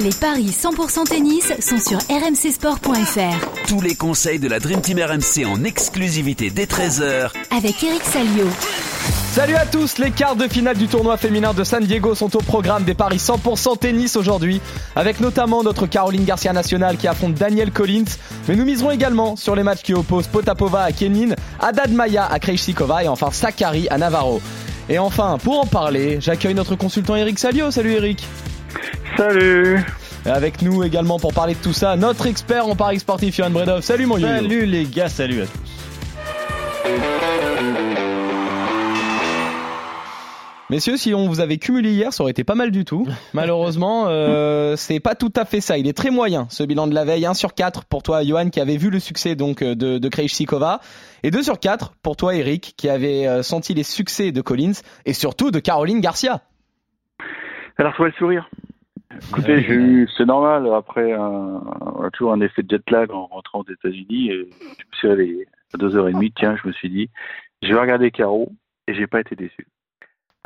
Les 0.00 0.10
paris 0.10 0.46
100% 0.50 1.04
tennis 1.04 1.52
sont 1.60 1.78
sur 1.78 1.98
rmcsport.fr. 1.98 3.68
Tous 3.68 3.80
les 3.80 3.94
conseils 3.94 4.40
de 4.40 4.48
la 4.48 4.58
Dream 4.58 4.80
Team 4.80 4.98
RMC 4.98 5.46
en 5.46 5.62
exclusivité 5.62 6.50
dès 6.50 6.64
13h 6.64 7.30
Avec 7.56 7.80
Eric 7.80 8.02
Salio. 8.02 8.44
Salut 9.32 9.54
à 9.54 9.66
tous, 9.66 9.98
les 9.98 10.10
quarts 10.10 10.34
de 10.34 10.48
finale 10.48 10.76
du 10.76 10.88
tournoi 10.88 11.16
féminin 11.16 11.54
de 11.54 11.62
San 11.62 11.84
Diego 11.84 12.16
sont 12.16 12.34
au 12.34 12.40
programme 12.40 12.82
des 12.82 12.94
paris 12.94 13.18
100% 13.18 13.78
tennis 13.78 14.16
aujourd'hui, 14.16 14.60
avec 14.96 15.20
notamment 15.20 15.62
notre 15.62 15.86
Caroline 15.86 16.24
Garcia 16.24 16.52
nationale 16.52 16.96
qui 16.96 17.06
affronte 17.06 17.34
Daniel 17.34 17.70
Collins, 17.70 18.16
mais 18.48 18.56
nous 18.56 18.64
miserons 18.64 18.90
également 18.90 19.36
sur 19.36 19.54
les 19.54 19.62
matchs 19.62 19.82
qui 19.82 19.94
opposent 19.94 20.26
Potapova 20.26 20.82
à 20.82 20.90
Kenin, 20.90 21.36
Adad 21.60 21.92
Maya 21.92 22.26
à 22.26 22.40
Krejcikova 22.40 23.04
et 23.04 23.08
enfin 23.08 23.30
Sakari 23.30 23.86
à 23.90 23.98
Navarro. 23.98 24.42
Et 24.88 24.98
enfin, 24.98 25.38
pour 25.40 25.60
en 25.60 25.66
parler, 25.66 26.18
j'accueille 26.20 26.54
notre 26.54 26.74
consultant 26.74 27.14
Eric 27.14 27.38
Salio. 27.38 27.70
Salut 27.70 27.92
Eric. 27.92 28.26
Salut 29.16 29.78
avec 30.26 30.62
nous 30.62 30.82
également 30.82 31.18
pour 31.18 31.32
parler 31.34 31.54
de 31.54 31.60
tout 31.60 31.72
ça, 31.72 31.96
notre 31.96 32.26
expert 32.26 32.66
en 32.66 32.74
paris 32.74 32.98
sportif 32.98 33.36
Johan 33.36 33.50
Bredov. 33.50 33.82
Salut 33.82 34.06
mon 34.06 34.16
yo 34.16 34.26
Salut 34.26 34.66
les 34.66 34.84
gars, 34.86 35.08
salut 35.08 35.42
à 35.42 35.46
tous. 35.46 35.74
Messieurs, 40.70 40.96
si 40.96 41.14
on 41.14 41.28
vous 41.28 41.40
avait 41.40 41.58
cumulé 41.58 41.92
hier, 41.92 42.12
ça 42.12 42.24
aurait 42.24 42.32
été 42.32 42.42
pas 42.42 42.54
mal 42.54 42.70
du 42.70 42.84
tout. 42.84 43.06
Malheureusement, 43.34 44.06
euh, 44.08 44.74
c'est 44.76 44.98
pas 44.98 45.14
tout 45.14 45.32
à 45.36 45.44
fait 45.44 45.60
ça. 45.60 45.78
Il 45.78 45.86
est 45.86 45.96
très 45.96 46.10
moyen 46.10 46.46
ce 46.48 46.64
bilan 46.64 46.86
de 46.86 46.94
la 46.94 47.04
veille. 47.04 47.26
1 47.26 47.34
sur 47.34 47.54
4 47.54 47.84
pour 47.84 48.02
toi, 48.02 48.24
Johan, 48.24 48.48
qui 48.48 48.60
avait 48.60 48.78
vu 48.78 48.90
le 48.90 48.98
succès 48.98 49.36
donc 49.36 49.62
euh, 49.62 49.74
de, 49.76 49.98
de 49.98 50.08
Krejcikova. 50.08 50.80
Et 51.22 51.30
2 51.30 51.42
sur 51.42 51.60
4 51.60 51.92
pour 52.02 52.16
toi, 52.16 52.34
Eric, 52.34 52.74
qui 52.76 52.88
avait 52.88 53.28
euh, 53.28 53.42
senti 53.42 53.74
les 53.74 53.84
succès 53.84 54.32
de 54.32 54.40
Collins 54.40 54.80
et 55.04 55.12
surtout 55.12 55.50
de 55.50 55.60
Caroline 55.60 56.00
Garcia. 56.00 56.40
Elle 57.78 57.86
a 57.86 57.90
retrouvé 57.90 58.08
le 58.10 58.16
sourire. 58.16 58.48
Écoutez, 59.28 59.62
j'ai 59.62 59.74
eu, 59.74 60.08
c'est 60.16 60.24
normal, 60.24 60.68
après 60.74 61.12
un, 61.12 61.62
on 61.80 62.02
a 62.02 62.10
toujours 62.10 62.32
un 62.32 62.40
effet 62.40 62.62
de 62.62 62.70
jet 62.70 62.90
lag 62.90 63.10
en 63.10 63.26
rentrant 63.26 63.60
aux 63.60 63.72
États-Unis. 63.72 64.30
Et 64.30 64.48
je 64.50 64.84
me 64.84 64.96
suis 64.96 65.08
réveillé 65.08 65.46
à 65.72 65.78
2h30. 65.78 66.32
Tiens, 66.36 66.56
je 66.62 66.68
me 66.68 66.72
suis 66.72 66.90
dit, 66.90 67.10
je 67.62 67.68
vais 67.72 67.80
regarder 67.80 68.10
Caro 68.10 68.52
et 68.86 68.94
j'ai 68.94 69.06
pas 69.06 69.20
été 69.20 69.36
déçu. 69.36 69.66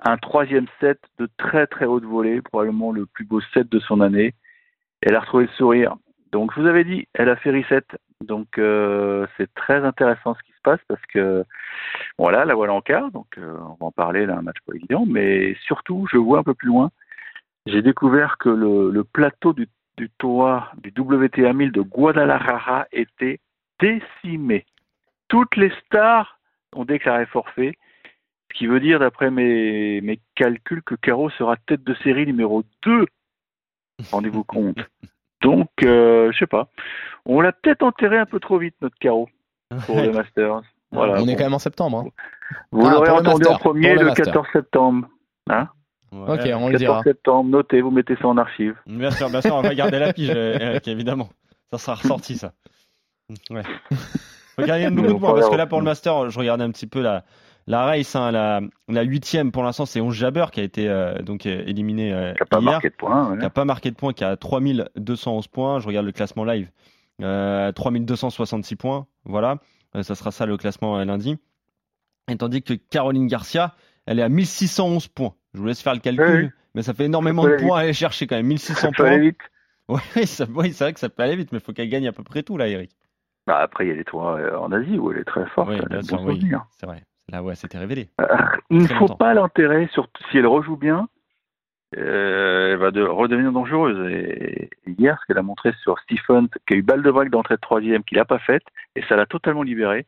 Un 0.05 0.17
troisième 0.17 0.67
set 0.81 1.01
de 1.19 1.29
très 1.39 1.67
très 1.67 1.85
haute 1.85 2.05
volée, 2.05 2.41
probablement 2.41 2.93
le 2.93 3.07
plus 3.07 3.25
beau 3.25 3.41
set 3.53 3.69
de 3.69 3.81
son 3.81 4.01
année. 4.01 4.35
Elle 5.01 5.17
a 5.17 5.21
retrouvé 5.21 5.47
le 5.47 5.53
sourire. 5.53 5.97
Donc, 6.31 6.53
je 6.55 6.61
vous 6.61 6.67
avais 6.67 6.85
dit, 6.85 7.09
elle 7.15 7.31
a 7.31 7.37
fait 7.37 7.51
reset. 7.51 7.85
Donc, 8.25 8.59
euh, 8.59 9.27
c'est 9.37 9.53
très 9.55 9.85
intéressant 9.85 10.35
ce 10.35 10.43
qui 10.43 10.53
se 10.53 10.61
passe 10.63 10.81
parce 10.89 11.05
que, 11.07 11.45
voilà, 12.19 12.45
la 12.45 12.55
voilà 12.55 12.75
en 12.75 12.81
quart. 12.81 13.11
Donc, 13.11 13.39
euh, 13.39 13.57
on 13.61 13.77
va 13.81 13.87
en 13.87 13.93
parler, 13.93 14.27
là, 14.27 14.37
un 14.37 14.43
match 14.43 14.59
pas 14.67 14.75
évident. 14.75 15.05
Mais 15.07 15.57
surtout, 15.65 16.07
je 16.13 16.19
vois 16.19 16.39
un 16.39 16.43
peu 16.43 16.55
plus 16.55 16.69
loin. 16.69 16.91
J'ai 17.69 17.83
découvert 17.83 18.39
que 18.39 18.49
le, 18.49 18.91
le 18.91 19.05
plateau 19.05 19.53
du, 19.53 19.69
du 19.97 20.11
toit 20.19 20.71
du 20.83 20.93
WTA 20.99 21.53
1000 21.53 21.73
de 21.73 21.81
Guadalajara 21.83 22.87
était 22.93 23.41
décimé. 23.81 24.65
Toutes 25.29 25.57
les 25.57 25.73
stars 25.85 26.39
ont 26.75 26.85
déclaré 26.85 27.27
forfait. 27.27 27.73
Ce 28.53 28.59
qui 28.59 28.67
veut 28.67 28.81
dire, 28.81 28.99
d'après 28.99 29.31
mes, 29.31 30.01
mes 30.01 30.19
calculs, 30.35 30.83
que 30.83 30.95
Caro 30.95 31.29
sera 31.31 31.57
tête 31.57 31.85
de 31.85 31.95
série 32.03 32.27
numéro 32.27 32.63
2. 32.85 33.05
Rendez-vous 34.11 34.45
compte. 34.45 34.79
Donc, 35.43 35.69
euh, 35.83 36.33
je 36.33 36.39
sais 36.39 36.47
pas. 36.47 36.69
On 37.27 37.41
l'a 37.41 37.53
peut-être 37.53 37.83
enterré 37.83 38.19
un 38.19 38.27
peu 38.27 38.41
trop 38.41 38.59
vite, 38.59 38.75
notre 38.81 38.99
Caro, 38.99 39.29
pour 39.87 40.01
le 40.01 40.11
Masters. 40.13 40.63
Voilà. 40.91 41.21
on 41.23 41.29
est 41.29 41.37
quand 41.37 41.45
même 41.45 41.55
en 41.55 41.59
septembre. 41.59 41.99
hein. 42.07 42.11
Vous 42.73 42.87
Ah, 42.87 42.93
l'aurez 42.93 43.11
entendu 43.11 43.47
en 43.47 43.59
premier 43.59 43.93
le 43.95 44.01
le 44.01 44.05
Master. 44.07 44.25
14 44.27 44.47
septembre. 44.53 45.09
Hein 45.51 45.69
Ok, 46.13 46.41
on 46.55 46.69
le 46.69 46.73
14 46.73 46.79
dira. 46.79 47.03
septembre, 47.03 47.51
notez, 47.51 47.81
vous 47.81 47.91
mettez 47.91 48.17
ça 48.17 48.27
en 48.29 48.37
archive. 48.39 48.75
Bien 48.87 49.11
sûr, 49.11 49.29
bien 49.31 49.41
sûr, 49.43 49.55
on 49.55 49.63
va 49.63 49.75
garder 49.75 49.99
la 49.99 50.13
pige, 50.13 50.31
euh, 50.35 50.59
Eric, 50.59 50.89
évidemment. 50.89 51.29
Ça 51.71 51.79
sera 51.79 51.95
ressorti, 51.97 52.37
ça. 52.39 52.53
Ouais. 53.51 53.63
Faut 54.57 54.65
garder 54.65 54.85
une 54.85 54.95
beaucoup 54.95 55.13
de 55.15 55.19
points, 55.19 55.35
parce 55.35 55.51
que 55.51 55.57
là, 55.57 55.67
pour 55.67 55.79
le 55.79 55.85
Master, 55.85 56.31
je 56.31 56.39
regardais 56.39 56.65
un 56.65 56.71
petit 56.71 56.87
peu 56.87 57.03
la, 57.03 57.25
la 57.67 57.85
race, 57.85 58.17
hein, 58.17 58.31
la, 58.33 58.61
la 58.89 59.03
huitième, 59.03 59.53
pour 59.53 59.63
l'instant, 59.63 59.85
c'est 59.87 60.01
11 60.01 60.15
Jabber 60.15 60.47
qui 60.51 60.61
a 60.61 60.63
été 60.63 60.89
euh, 60.89 61.21
donc 61.21 61.45
euh, 61.47 61.63
éliminé 61.67 62.13
euh, 62.13 62.33
Qui 62.33 62.41
n'a 62.41 62.47
pas 62.47 62.59
hier. 62.61 62.71
marqué 62.73 62.89
de 62.89 62.95
points. 62.95 63.33
qui 63.37 63.43
n'a 63.43 63.51
pas 63.51 63.65
marqué 63.67 63.91
de 63.91 63.97
points, 63.97 64.13
qui 64.15 64.25
a 64.25 64.37
3211 64.37 65.47
points. 65.49 65.79
Je 65.79 65.87
regarde 65.87 66.07
le 66.07 66.13
classement 66.13 66.45
live. 66.45 66.71
Euh, 67.23 67.71
3266 67.73 68.77
points. 68.77 69.07
Voilà. 69.25 69.59
Euh, 69.95 70.03
ça 70.03 70.15
sera 70.15 70.31
ça 70.31 70.47
le 70.47 70.57
classement 70.57 70.99
euh, 70.99 71.05
lundi. 71.05 71.37
Et 72.31 72.37
tandis 72.37 72.63
que 72.63 72.75
Caroline 72.75 73.27
Garcia, 73.27 73.75
elle 74.07 74.19
est 74.19 74.23
à 74.23 74.29
1611 74.29 75.09
points. 75.09 75.35
Je 75.59 75.63
vous 75.63 75.67
laisse 75.67 75.83
faire 75.83 75.95
le 75.95 75.99
calcul, 75.99 76.45
Oui, 76.45 76.51
mais 76.77 76.83
ça 76.83 76.95
fait 76.95 77.07
énormément 77.07 77.43
de 77.45 77.57
points 77.57 77.79
à 77.79 77.83
aller 77.83 77.93
chercher 77.93 78.29
quand 78.29 78.37
même. 78.37 78.47
1600 78.47 78.81
Ça 78.81 78.91
peut 78.97 79.05
aller 79.07 79.17
points. 79.17 79.27
vite. 79.27 79.41
Oui, 80.17 80.27
ça- 80.27 80.45
oui, 80.55 80.73
c'est 80.73 80.85
vrai 80.85 80.93
que 80.93 81.01
ça 81.01 81.09
peut 81.09 81.23
aller 81.25 81.35
vite, 81.35 81.51
mais 81.51 81.59
il 81.59 81.61
faut 81.65 81.73
qu'elle 81.73 81.89
gagne 81.89 82.07
à 82.07 82.13
peu 82.13 82.23
près 82.23 82.45
tout 82.45 82.57
là, 82.57 82.69
Eric. 82.69 82.93
Bah, 83.49 83.59
après, 83.59 83.87
il 83.87 83.89
y 83.89 83.91
a 83.91 83.97
les 83.97 84.05
toits 84.05 84.37
euh, 84.39 84.57
en 84.57 84.71
Asie 84.71 84.99
où 84.99 85.11
elle 85.11 85.19
est 85.19 85.25
très 85.25 85.47
forte. 85.47 85.71
Oui, 85.71 85.81
bien 85.91 86.01
sûr, 86.03 86.23
oui. 86.23 86.41
C'est 86.79 86.87
vrai. 86.87 87.03
Là, 87.29 87.43
ouais, 87.43 87.57
c'était 87.57 87.79
révélé. 87.79 88.09
Euh, 88.21 88.27
il 88.71 88.83
ne 88.83 88.87
faut 88.87 88.95
longtemps. 89.01 89.17
pas 89.17 89.35
l'enterrer, 89.35 89.89
surtout 89.93 90.23
si 90.31 90.39
elle 90.39 90.47
rejoue 90.47 90.77
bien. 90.77 91.09
euh, 91.97 92.73
elle 92.75 92.79
va 92.79 92.91
de, 92.93 93.03
redevenir 93.03 93.51
dangereuse. 93.51 94.09
Et 94.13 94.71
hier, 94.87 95.19
ce 95.21 95.27
qu'elle 95.27 95.39
a 95.39 95.43
montré 95.43 95.73
sur 95.83 95.99
Stephen, 96.01 96.49
qui 96.69 96.75
a 96.75 96.77
eu 96.77 96.83
balle 96.83 97.03
de 97.03 97.11
break 97.11 97.31
d'entrée 97.31 97.57
de 97.57 97.61
troisième, 97.61 98.05
qu'il 98.05 98.19
n'a 98.19 98.25
pas 98.25 98.39
faite, 98.39 98.63
et 98.95 99.03
ça 99.09 99.17
l'a 99.17 99.27
totalement 99.27 99.63
libérée. 99.65 100.07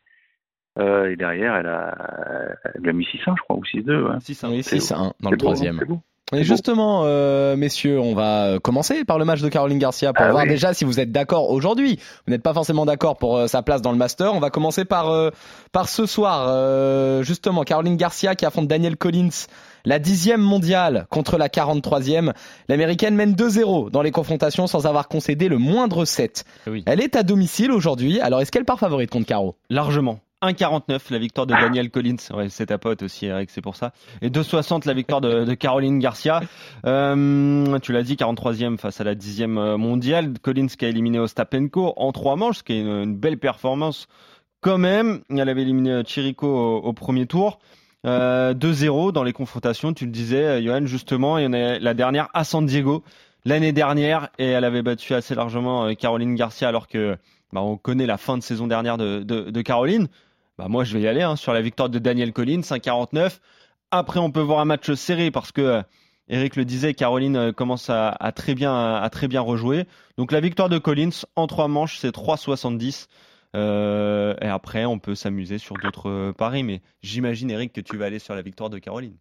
Euh, 0.78 1.10
et 1.10 1.16
derrière, 1.16 1.56
elle 1.56 1.66
a, 1.66 1.94
elle 2.74 2.88
a 2.88 2.92
mis 2.92 3.04
600, 3.04 3.34
je 3.36 3.42
crois, 3.42 3.56
ou 3.56 3.62
6-2. 3.64 4.02
ouais. 4.02 4.14
Si, 4.20 4.34
ça. 4.34 4.48
Oui, 4.48 4.62
c'est 4.62 4.78
6 4.80 4.92
1 4.92 5.12
dans 5.20 5.30
le 5.30 5.36
troisième. 5.36 5.80
Et 6.32 6.44
justement, 6.44 7.02
euh, 7.06 7.56
messieurs, 7.56 7.98
on 7.98 8.14
va 8.14 8.44
euh, 8.44 8.58
commencer 8.60 9.04
par 9.04 9.18
le 9.18 9.24
match 9.24 9.40
de 9.42 9.48
Caroline 9.48 9.80
Garcia 9.80 10.12
pour 10.12 10.24
Ah 10.24 10.30
voir 10.30 10.44
oui. 10.44 10.48
déjà 10.48 10.72
si 10.72 10.84
vous 10.84 11.00
êtes 11.00 11.10
d'accord 11.10 11.50
aujourd'hui. 11.50 11.98
Vous 12.24 12.30
n'êtes 12.30 12.44
pas 12.44 12.54
forcément 12.54 12.86
d'accord 12.86 13.16
pour 13.16 13.36
euh, 13.36 13.46
sa 13.48 13.62
place 13.62 13.82
dans 13.82 13.90
le 13.90 13.98
Master. 13.98 14.32
On 14.32 14.38
va 14.38 14.50
commencer 14.50 14.84
par 14.84 15.10
euh, 15.10 15.30
par 15.72 15.88
ce 15.88 16.06
soir, 16.06 16.46
euh, 16.48 17.24
justement, 17.24 17.64
Caroline 17.64 17.96
Garcia 17.96 18.36
qui 18.36 18.46
affronte 18.46 18.68
Daniel 18.68 18.96
Collins, 18.96 19.46
la 19.84 19.98
dixième 19.98 20.40
mondiale 20.40 21.06
contre 21.10 21.36
la 21.36 21.48
43e. 21.48 22.32
L'américaine 22.68 23.16
mène 23.16 23.32
2-0 23.32 23.90
dans 23.90 24.02
les 24.02 24.12
confrontations 24.12 24.68
sans 24.68 24.86
avoir 24.86 25.08
concédé 25.08 25.48
le 25.48 25.58
moindre 25.58 26.04
set. 26.04 26.44
Oui. 26.68 26.84
Elle 26.86 27.00
est 27.00 27.16
à 27.16 27.24
domicile 27.24 27.72
aujourd'hui. 27.72 28.20
Alors 28.20 28.40
est-ce 28.40 28.52
qu'elle 28.52 28.64
part 28.64 28.78
favorite 28.78 29.10
contre 29.10 29.26
Caro? 29.26 29.56
Largement. 29.68 30.20
1,49 30.42 31.00
la 31.10 31.18
victoire 31.18 31.46
de 31.46 31.54
Daniel 31.54 31.90
Collins. 31.90 32.16
Ouais, 32.32 32.48
c'est 32.48 32.66
ta 32.66 32.78
pote 32.78 33.02
aussi, 33.02 33.26
Eric, 33.26 33.50
c'est 33.50 33.60
pour 33.60 33.76
ça. 33.76 33.92
Et 34.22 34.30
2,60 34.30 34.86
la 34.86 34.94
victoire 34.94 35.20
de, 35.20 35.44
de 35.44 35.54
Caroline 35.54 35.98
Garcia. 35.98 36.40
Euh, 36.86 37.78
tu 37.80 37.92
l'as 37.92 38.02
dit, 38.02 38.14
43e 38.14 38.78
face 38.78 39.00
à 39.00 39.04
la 39.04 39.14
10e 39.14 39.58
euh, 39.58 39.76
mondiale. 39.76 40.34
Collins 40.40 40.66
qui 40.66 40.84
a 40.84 40.88
éliminé 40.88 41.18
Ostapenko 41.18 41.92
en 41.96 42.12
trois 42.12 42.36
manches, 42.36 42.58
ce 42.58 42.62
qui 42.62 42.72
est 42.74 42.80
une, 42.80 42.88
une 42.88 43.16
belle 43.16 43.38
performance 43.38 44.06
quand 44.60 44.78
même. 44.78 45.20
Elle 45.30 45.48
avait 45.48 45.62
éliminé 45.62 46.02
Chirico 46.04 46.46
au, 46.46 46.76
au 46.78 46.92
premier 46.92 47.26
tour. 47.26 47.58
Euh, 48.06 48.54
2-0 48.54 49.12
dans 49.12 49.22
les 49.22 49.32
confrontations, 49.32 49.92
tu 49.92 50.06
le 50.06 50.10
disais, 50.10 50.44
euh, 50.44 50.62
Johan, 50.62 50.86
justement. 50.86 51.38
Il 51.38 51.44
y 51.44 51.46
en 51.46 51.52
a 51.52 51.78
la 51.78 51.94
dernière 51.94 52.28
à 52.32 52.44
San 52.44 52.64
Diego 52.64 53.04
l'année 53.44 53.72
dernière 53.72 54.28
et 54.38 54.46
elle 54.46 54.64
avait 54.64 54.82
battu 54.82 55.14
assez 55.14 55.34
largement 55.34 55.86
euh, 55.86 55.94
Caroline 55.94 56.34
Garcia 56.34 56.68
alors 56.68 56.88
que 56.88 57.16
bah, 57.52 57.60
on 57.60 57.76
connaît 57.76 58.06
la 58.06 58.16
fin 58.16 58.38
de 58.38 58.42
saison 58.42 58.66
dernière 58.66 58.96
de, 58.96 59.22
de, 59.22 59.50
de 59.50 59.62
Caroline. 59.62 60.08
Bah, 60.60 60.68
moi, 60.68 60.84
je 60.84 60.92
vais 60.92 61.00
y 61.00 61.08
aller 61.08 61.22
hein, 61.22 61.36
sur 61.36 61.54
la 61.54 61.62
victoire 61.62 61.88
de 61.88 61.98
Daniel 61.98 62.34
Collins, 62.34 62.60
5,49. 62.60 63.40
Après, 63.90 64.20
on 64.20 64.30
peut 64.30 64.40
voir 64.42 64.58
un 64.60 64.66
match 64.66 64.92
serré 64.92 65.30
parce 65.30 65.52
que 65.52 65.62
euh, 65.62 65.82
Eric 66.28 66.54
le 66.56 66.66
disait, 66.66 66.92
Caroline 66.92 67.36
euh, 67.36 67.52
commence 67.52 67.88
à, 67.88 68.10
à 68.10 68.30
très 68.32 68.54
bien 68.54 68.74
à, 68.96 69.08
très 69.08 69.26
bien 69.26 69.40
rejouer. 69.40 69.86
Donc 70.18 70.32
la 70.32 70.40
victoire 70.40 70.68
de 70.68 70.76
Collins 70.76 71.24
en 71.34 71.46
trois 71.46 71.66
manches, 71.66 71.96
c'est 71.96 72.14
3,70. 72.14 73.06
Euh, 73.56 74.34
et 74.42 74.48
après, 74.48 74.84
on 74.84 74.98
peut 74.98 75.14
s'amuser 75.14 75.56
sur 75.56 75.76
d'autres 75.78 76.32
paris, 76.36 76.62
mais 76.62 76.82
j'imagine 77.02 77.50
Eric 77.50 77.72
que 77.72 77.80
tu 77.80 77.96
vas 77.96 78.04
aller 78.04 78.18
sur 78.18 78.34
la 78.34 78.42
victoire 78.42 78.68
de 78.68 78.78
Caroline. 78.78 79.16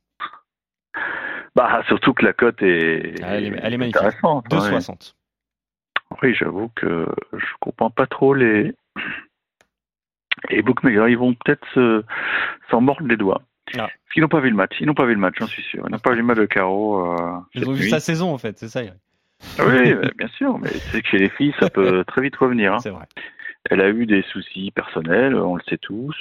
Bah, 1.56 1.82
surtout 1.88 2.14
que 2.14 2.26
la 2.26 2.34
cote 2.34 2.62
est, 2.62 3.16
Ah, 3.24 3.38
elle 3.38 3.46
est- 3.46 3.60
elle 3.64 3.74
est 3.74 3.78
magnifique. 3.78 3.96
intéressante. 3.96 4.46
ouais. 4.52 4.60
2,60. 4.60 5.16
Oui, 6.22 6.36
j'avoue 6.36 6.70
que 6.76 7.08
je 7.34 7.46
comprends 7.62 7.90
pas 7.92 8.08
trop 8.08 8.34
les 8.34 8.74
les 10.50 10.62
bookmakers. 10.62 11.10
Ils 11.10 11.18
vont 11.18 11.34
peut-être 11.34 11.66
se 11.74 12.04
s'en 12.70 12.82
mordre 12.82 13.08
les 13.08 13.18
doigts. 13.18 13.42
Ah. 13.76 13.78
Parce 13.88 14.14
qu'ils 14.14 14.22
n'ont 14.24 14.30
pas 14.30 14.40
vu 14.40 14.50
le 14.50 14.56
match. 14.56 14.76
Ils 14.80 14.88
n'ont 14.88 14.94
pas 14.96 15.06
vu 15.06 15.14
le 15.14 15.20
match, 15.20 15.36
j'en 15.38 15.48
suis 15.48 15.62
sûr. 15.64 15.84
Ils 15.88 15.92
n'ont 15.92 16.00
pas 16.00 16.12
vu 16.12 16.18
le 16.18 16.24
match 16.24 16.38
de 16.38 16.46
Caro. 16.46 17.14
euh, 17.14 17.38
Ils 17.54 17.68
ont 17.68 17.74
vu 17.74 17.90
sa 17.90 18.00
saison 18.00 18.34
en 18.34 18.38
fait, 18.38 18.58
c'est 18.58 18.68
ça. 18.70 18.82
Ah 19.58 19.64
Oui, 19.68 19.94
bien 20.18 20.28
sûr. 20.30 20.58
Mais 20.60 20.70
c'est 20.70 21.02
que 21.02 21.08
chez 21.08 21.18
les 21.20 21.30
filles, 21.30 21.54
ça 21.60 21.70
peut 21.70 22.04
très 22.08 22.22
vite 22.22 22.36
revenir. 22.36 22.74
hein. 22.74 22.80
C'est 22.80 22.90
vrai. 22.90 23.06
Elle 23.70 23.82
a 23.82 23.90
eu 23.90 24.06
des 24.06 24.22
soucis 24.24 24.72
personnels, 24.72 25.36
on 25.36 25.56
le 25.56 25.62
sait 25.70 25.78
tous. 25.78 26.16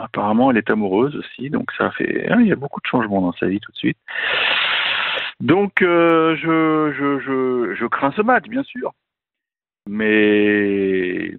Apparemment, 0.00 0.50
elle 0.50 0.56
est 0.56 0.70
amoureuse 0.70 1.14
aussi, 1.16 1.50
donc 1.50 1.70
ça 1.78 1.90
fait. 1.92 2.28
hein, 2.32 2.38
il 2.40 2.46
y 2.48 2.52
a 2.52 2.56
beaucoup 2.56 2.80
de 2.80 2.86
changements 2.86 3.20
dans 3.20 3.32
sa 3.34 3.46
vie 3.46 3.60
tout 3.60 3.70
de 3.72 3.76
suite. 3.76 3.98
Donc, 5.40 5.82
euh, 5.82 6.34
je, 6.36 6.92
je, 6.96 7.20
je, 7.20 7.74
je 7.74 7.86
crains 7.86 8.12
ce 8.16 8.22
match, 8.22 8.46
bien 8.48 8.62
sûr. 8.62 8.92
Mais 9.88 11.32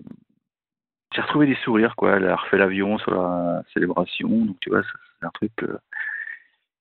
j'ai 1.15 1.21
retrouvé 1.21 1.47
des 1.47 1.55
sourires, 1.63 1.95
quoi. 1.95 2.17
Elle 2.17 2.27
a 2.27 2.35
refait 2.35 2.57
l'avion 2.57 2.97
sur 2.97 3.11
la 3.11 3.63
célébration, 3.73 4.27
donc 4.27 4.57
tu 4.61 4.69
vois, 4.69 4.81
c'est 5.19 5.25
un 5.25 5.29
truc 5.31 5.51
euh, 5.63 5.77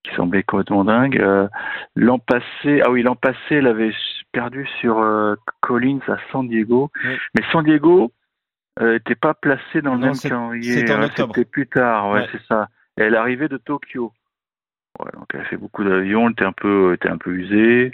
qui 0.03 0.15
semblait 0.15 0.43
complètement 0.43 0.85
dingue. 0.85 1.19
Euh, 1.21 1.49
l'an 1.95 2.19
passé, 2.19 2.83
ah 2.85 2.91
oui, 2.91 3.03
l'an 3.03 3.15
passé, 3.17 3.39
elle 3.51 3.67
avait 3.67 3.93
perdu 4.33 4.67
sur 4.81 4.99
euh, 4.99 5.37
Collins 5.61 6.01
à 6.09 6.17
San 6.33 6.49
Diego, 6.49 6.91
Oui. 7.05 7.17
mais 7.35 7.43
San 7.53 7.65
Diego 7.65 8.13
n'était 8.81 9.15
pas 9.15 9.35
placé 9.35 9.83
dans 9.83 9.95
le 9.95 10.01
Non, 10.01 10.07
même 10.09 10.17
calendrier. 10.19 10.73
c'était 10.75 10.93
en 10.95 11.03
hein. 11.03 11.09
C'était 11.17 11.45
plus 11.45 11.69
tard, 11.69 12.11
ouais, 12.11 12.21
Ouais. 12.23 12.29
c'est 12.33 12.43
ça. 12.49 12.69
Et 12.99 13.03
elle 13.03 13.15
arrivait 13.17 13.49
de 13.49 13.57
Tokyo. 13.57 14.13
Ouais, 15.01 15.11
donc 15.13 15.27
elle 15.33 15.41
a 15.41 15.45
fait 15.45 15.57
beaucoup 15.57 15.83
d'avions, 15.85 16.27
elle 16.27 16.33
était 16.33 16.45
un 16.45 16.53
peu, 16.53 16.93
était 16.95 17.09
un 17.09 17.19
peu 17.19 17.31
usée. 17.33 17.93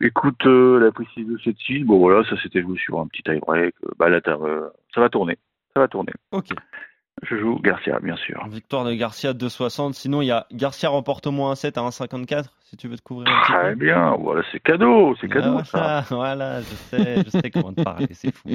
Écoute, 0.00 0.46
euh, 0.46 0.78
elle 0.80 0.86
a 0.88 0.92
pris 0.92 1.06
6 1.14 1.24
2 1.24 1.38
7 1.38 1.56
6 1.58 1.84
Bon 1.84 1.98
voilà, 1.98 2.28
ça 2.28 2.36
s'était 2.40 2.60
joué 2.62 2.76
sur 2.78 2.98
un 3.00 3.06
petit 3.06 3.22
tie 3.22 3.38
break. 3.38 3.74
Bah 3.98 4.08
là, 4.08 4.20
t'as, 4.20 4.36
euh, 4.36 4.68
ça 4.94 5.00
va 5.00 5.08
tourner. 5.08 5.38
Ça 5.74 5.80
va 5.80 5.88
tourner. 5.88 6.12
Ok. 6.32 6.48
Je 7.22 7.36
joue 7.36 7.58
Garcia, 7.60 8.00
bien 8.00 8.16
sûr. 8.16 8.44
Victoire 8.48 8.84
de 8.84 8.94
Garcia 8.94 9.32
2,60. 9.32 9.92
Sinon, 9.92 10.22
il 10.22 10.26
y 10.26 10.30
a 10.32 10.46
Garcia 10.50 10.88
remporte 10.88 11.26
au 11.26 11.30
moins 11.30 11.52
un 11.52 11.54
7 11.54 11.78
à 11.78 11.82
1,54 11.82 12.46
si 12.72 12.76
tu 12.78 12.88
veux 12.88 12.96
te 12.96 13.02
couvrir 13.02 13.28
un 13.28 13.42
petit 13.42 13.52
Très 13.52 13.74
bien, 13.76 14.16
voilà, 14.18 14.42
c'est 14.50 14.58
cadeau, 14.60 15.14
c'est 15.20 15.28
cadeau 15.28 15.58
Ah, 15.58 15.64
ça. 15.64 16.04
voilà, 16.08 16.34
voilà, 16.36 16.60
je 16.62 16.64
sais, 16.74 17.22
je 17.22 17.28
sais 17.28 17.50
comment 17.50 17.74
te 17.74 17.82
parler, 17.82 18.08
c'est 18.12 18.34
fou 18.34 18.48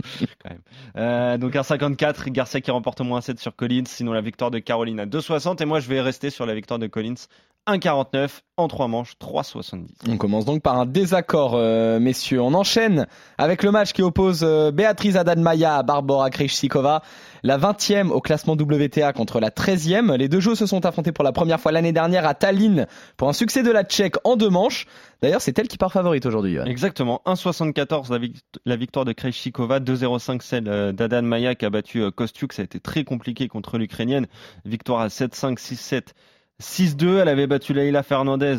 quand 0.44 0.50
même. 0.50 0.62
Euh, 0.96 1.38
donc 1.38 1.54
1,54, 1.54 2.32
Garcia 2.32 2.60
qui 2.60 2.72
remporte 2.72 3.00
au 3.00 3.04
moins 3.04 3.20
un 3.20 3.22
7 3.22 3.38
sur 3.40 3.56
Collins, 3.56 3.86
sinon 3.86 4.14
la 4.14 4.22
victoire 4.22 4.50
de 4.50 4.58
Caroline 4.58 5.00
à 5.00 5.06
2,60 5.06 5.62
et 5.62 5.66
moi 5.66 5.80
je 5.80 5.88
vais 5.88 6.02
rester 6.02 6.32
sur 6.32 6.48
la 6.48 6.56
victoire 6.56 6.80
de 6.80 6.88
Collins 6.88 7.14
1,49 7.68 8.30
en 8.60 8.68
3 8.68 8.88
manches, 8.88 9.14
3,70. 9.22 9.88
On 10.10 10.18
commence 10.18 10.46
donc 10.46 10.64
par 10.64 10.80
un 10.80 10.86
désaccord, 10.86 11.54
euh, 11.56 12.00
messieurs. 12.00 12.42
On 12.42 12.54
enchaîne 12.54 13.06
avec 13.38 13.62
le 13.62 13.72
match 13.72 13.92
qui 13.94 14.02
oppose 14.02 14.42
euh, 14.44 14.72
Béatrice 14.72 15.16
Adanmaya 15.16 15.76
à 15.78 15.84
Barbara 15.84 16.30
Krejcikova, 16.30 17.04
la 17.44 17.58
20e 17.60 18.10
au 18.10 18.20
classement 18.22 18.54
WTA 18.54 19.14
contre 19.14 19.40
la 19.40 19.50
13e. 19.50 20.16
Les 20.16 20.28
deux 20.30 20.40
joueurs 20.40 20.58
se 20.58 20.66
sont 20.66 20.86
affrontés 20.86 21.12
pour 21.12 21.24
la 21.24 21.32
première 21.34 21.60
fois 21.60 21.72
l'année 21.72 21.92
dernière 21.92 22.26
à 22.26 22.34
Tallinn 22.34 22.88
pour 23.18 23.30
un 23.30 23.34
succès 23.34 23.62
de 23.64 23.70
la 23.72 23.84
Tchèque 23.84 24.16
en 24.24 24.38
deux 24.38 24.50
manches. 24.50 24.86
D'ailleurs, 25.22 25.42
c'est 25.42 25.58
elle 25.60 25.68
qui 25.68 25.78
part 25.78 25.92
favorite 25.92 26.26
aujourd'hui. 26.26 26.58
Exactement, 26.66 27.22
1,74 27.26 28.12
la, 28.12 28.18
vict- 28.18 28.60
la 28.66 28.76
victoire 28.76 29.06
de 29.06 29.12
Krejcikova, 29.12 29.80
2,05 29.82 30.42
celle 30.42 30.68
euh, 30.68 30.92
d'Adan 30.94 31.22
Maya 31.24 31.54
qui 31.54 31.66
a 31.66 31.70
battu 31.70 32.10
Kostiuk, 32.12 32.54
ça 32.54 32.62
a 32.64 32.66
été 32.66 32.80
très 32.80 33.04
compliqué 33.04 33.48
contre 33.48 33.78
l'Ukrainienne, 33.78 34.26
victoire 34.66 35.02
à 35.02 35.08
7-5, 35.10 35.58
6-7, 35.60 36.02
6-2, 36.62 37.20
elle 37.20 37.28
avait 37.28 37.48
battu 37.48 37.74
Leila 37.74 38.04
Fernandez 38.04 38.58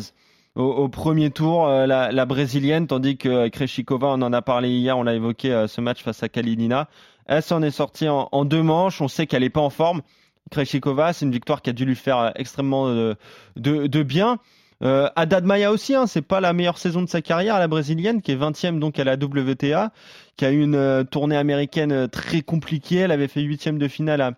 au, 0.55 0.63
au 0.63 0.89
premier 0.89 1.31
tour, 1.31 1.67
euh, 1.67 1.85
la, 1.85 2.11
la 2.11 2.25
brésilienne, 2.25 2.87
tandis 2.87 3.17
que 3.17 3.29
euh, 3.29 3.49
Krejcikova, 3.49 4.07
on 4.07 4.21
en 4.21 4.33
a 4.33 4.41
parlé 4.41 4.69
hier, 4.69 4.97
on 4.97 5.03
l'a 5.03 5.13
évoqué 5.15 5.51
euh, 5.51 5.67
ce 5.67 5.81
match 5.81 6.01
face 6.01 6.23
à 6.23 6.29
Kalinina, 6.29 6.89
elle 7.25 7.43
s'en 7.43 7.61
est 7.61 7.71
sortie 7.71 8.09
en, 8.09 8.29
en 8.31 8.45
deux 8.45 8.63
manches, 8.63 9.01
on 9.01 9.07
sait 9.07 9.27
qu'elle 9.27 9.43
n'est 9.43 9.49
pas 9.49 9.61
en 9.61 9.69
forme, 9.69 10.01
Krejcikova, 10.49 11.13
c'est 11.13 11.25
une 11.25 11.31
victoire 11.31 11.61
qui 11.61 11.69
a 11.69 11.73
dû 11.73 11.85
lui 11.85 11.95
faire 11.95 12.31
extrêmement 12.35 12.87
euh, 12.87 13.13
de, 13.55 13.87
de 13.87 14.03
bien. 14.03 14.39
Euh, 14.81 15.09
Haddad 15.15 15.43
Maya 15.43 15.71
aussi, 15.71 15.93
hein, 15.93 16.07
c'est 16.07 16.21
pas 16.21 16.39
la 16.39 16.53
meilleure 16.53 16.77
saison 16.77 17.01
de 17.01 17.09
sa 17.09 17.21
carrière, 17.21 17.59
la 17.59 17.67
brésilienne, 17.67 18.21
qui 18.21 18.31
est 18.31 18.37
20e 18.37 18.79
donc 18.79 18.97
à 18.97 19.03
la 19.03 19.15
WTA, 19.15 19.91
qui 20.37 20.45
a 20.45 20.51
eu 20.51 20.63
une 20.63 21.05
tournée 21.11 21.35
américaine 21.35 22.07
très 22.07 22.41
compliquée. 22.41 22.97
Elle 22.97 23.11
avait 23.11 23.27
fait 23.27 23.41
huitième 23.41 23.77
de 23.77 23.87
finale 23.89 24.21
à, 24.21 24.31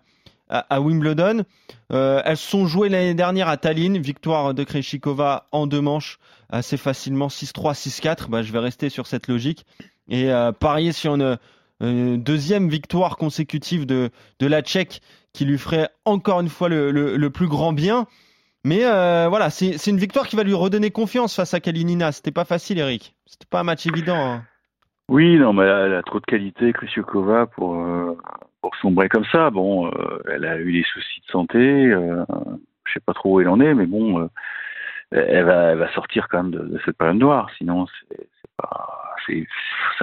à, 0.52 0.80
Wimbledon. 0.80 1.44
Euh, 1.92 2.20
elles 2.24 2.36
sont 2.36 2.66
jouées 2.66 2.88
l'année 2.88 3.14
dernière 3.14 3.48
à 3.48 3.56
Tallinn, 3.56 3.98
victoire 3.98 4.54
de 4.54 4.64
Krejcikova 4.64 5.48
en 5.52 5.66
deux 5.66 5.80
manches 5.80 6.18
assez 6.50 6.76
facilement, 6.76 7.28
6-3, 7.28 7.74
6-4. 7.74 8.28
Bah, 8.28 8.42
je 8.42 8.52
vais 8.52 8.58
rester 8.58 8.88
sur 8.90 9.06
cette 9.06 9.28
logique 9.28 9.64
et 10.08 10.30
euh, 10.30 10.52
parier 10.52 10.92
sur 10.92 11.14
une, 11.14 11.38
une 11.80 12.22
deuxième 12.22 12.68
victoire 12.68 13.16
consécutive 13.16 13.86
de, 13.86 14.10
de 14.38 14.46
la 14.46 14.62
Tchèque 14.62 15.00
qui 15.32 15.44
lui 15.46 15.56
ferait 15.58 15.88
encore 16.04 16.40
une 16.40 16.50
fois 16.50 16.68
le, 16.68 16.90
le, 16.90 17.30
plus 17.30 17.48
grand 17.48 17.72
bien. 17.72 18.06
Mais 18.64 18.84
euh, 18.84 19.26
voilà, 19.28 19.48
c'est 19.50 19.78
c'est 19.78 19.90
une 19.90 19.98
victoire 19.98 20.28
qui 20.28 20.36
va 20.36 20.44
lui 20.44 20.54
redonner 20.54 20.90
confiance 20.90 21.34
face 21.34 21.54
à 21.54 21.60
Kalinina. 21.60 22.12
C'était 22.12 22.30
pas 22.30 22.44
facile, 22.44 22.78
Eric. 22.78 23.14
C'était 23.26 23.46
pas 23.48 23.60
un 23.60 23.64
match 23.64 23.86
évident. 23.86 24.16
hein. 24.16 24.44
Oui, 25.08 25.36
non, 25.38 25.52
mais 25.52 25.64
elle 25.64 25.94
a 25.94 26.02
trop 26.02 26.20
de 26.20 26.24
qualité, 26.24 26.72
Krejcikova, 26.72 27.46
pour, 27.46 27.74
euh, 27.74 28.16
pour 28.72 28.80
sombrer 28.80 29.08
comme 29.08 29.24
ça. 29.26 29.50
Bon, 29.50 29.86
euh, 29.88 30.18
elle 30.30 30.44
a 30.44 30.58
eu 30.58 30.72
des 30.72 30.82
soucis 30.84 31.20
de 31.20 31.30
santé, 31.30 31.58
euh, 31.58 32.24
je 32.86 32.92
sais 32.94 33.00
pas 33.00 33.12
trop 33.14 33.34
où 33.36 33.40
elle 33.40 33.48
en 33.48 33.60
est, 33.60 33.74
mais 33.74 33.86
bon, 33.86 34.20
euh, 34.20 34.28
elle, 35.10 35.44
va, 35.44 35.72
elle 35.72 35.78
va 35.78 35.92
sortir 35.92 36.26
quand 36.28 36.42
même 36.42 36.52
de, 36.52 36.60
de 36.60 36.80
cette 36.84 36.96
période 36.96 37.18
noire. 37.18 37.50
Sinon, 37.58 37.86
c'est 38.08 38.26
pas, 38.56 39.14
c'est 39.26 39.46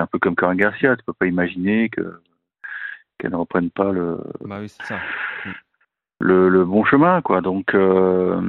un 0.01 0.06
peu 0.06 0.19
comme 0.19 0.36
Corinne 0.36 0.57
Garcia. 0.57 0.95
Tu 0.95 1.04
peux 1.04 1.13
pas 1.13 1.25
imaginer 1.25 1.89
que 1.89 2.21
qu'elle 3.18 3.31
ne 3.31 3.36
reprenne 3.36 3.69
pas 3.69 3.92
le, 3.92 4.18
Bah 4.45 4.60
oui, 4.62 4.69
c'est 4.69 4.83
ça. 4.86 5.00
le, 6.21 6.48
le 6.48 6.63
bon 6.63 6.86
chemin, 6.86 7.21
quoi. 7.21 7.42
Donc, 7.42 7.74
euh, 7.75 8.39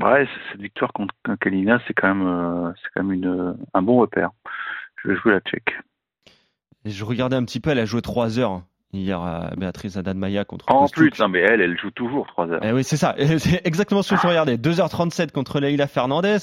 ouais, 0.00 0.28
cette 0.50 0.60
victoire 0.60 0.92
contre 0.92 1.14
Kalina, 1.40 1.80
c'est 1.86 1.94
quand 1.94 2.14
même, 2.14 2.26
euh, 2.26 2.72
c'est 2.80 2.88
quand 2.94 3.02
même 3.02 3.12
une, 3.12 3.56
un 3.74 3.82
bon 3.82 3.96
repère. 3.96 4.30
Je 4.96 5.08
vais 5.08 5.16
jouer 5.16 5.32
la 5.32 5.40
Tchèque. 5.40 5.76
Je 6.84 7.04
regardais 7.04 7.36
un 7.36 7.44
petit 7.44 7.60
peu, 7.60 7.70
elle 7.70 7.78
a 7.78 7.84
joué 7.84 8.02
3 8.02 8.38
heures 8.38 8.50
hein, 8.50 8.64
hier 8.92 9.20
à 9.20 9.50
Béatrice 9.56 9.96
Haddad-Maia 9.96 10.44
contre 10.44 10.70
En 10.70 10.88
plus, 10.88 11.10
non, 11.20 11.28
mais 11.28 11.40
elle, 11.40 11.60
elle 11.60 11.78
joue 11.78 11.90
toujours 11.90 12.26
3 12.26 12.50
heures. 12.50 12.60
Eh 12.64 12.72
oui, 12.72 12.82
c'est 12.84 12.96
ça. 12.96 13.14
C'est 13.38 13.64
exactement 13.66 14.02
ce 14.02 14.14
que 14.14 14.20
je 14.20 14.26
regardais. 14.26 14.56
2h37 14.56 15.30
contre 15.32 15.60
Leila 15.60 15.86
Fernandez, 15.86 16.38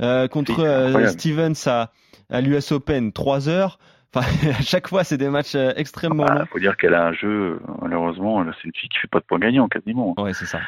euh, 0.00 0.28
contre 0.28 0.60
euh. 0.60 1.06
Stevens 1.08 1.66
à, 1.66 1.90
à 2.30 2.40
l'US 2.40 2.72
Open 2.72 3.12
3 3.12 3.48
heures. 3.48 3.78
Enfin, 4.14 4.26
à 4.58 4.62
chaque 4.62 4.88
fois, 4.88 5.04
c'est 5.04 5.18
des 5.18 5.28
matchs 5.28 5.54
euh, 5.54 5.72
extrêmement 5.76 6.26
Il 6.26 6.34
longs. 6.34 6.46
faut 6.46 6.58
dire 6.58 6.76
qu'elle 6.76 6.94
a 6.94 7.06
un 7.06 7.12
jeu, 7.12 7.60
malheureusement, 7.80 8.44
c'est 8.60 8.64
une 8.68 8.74
fille 8.74 8.88
qui 8.88 8.98
fait 8.98 9.08
pas 9.08 9.20
de 9.20 9.24
points 9.24 9.38
gagnants 9.38 9.68
quasiment. 9.68 10.14
Ouais, 10.18 10.32
c'est 10.34 10.46
ça. 10.46 10.60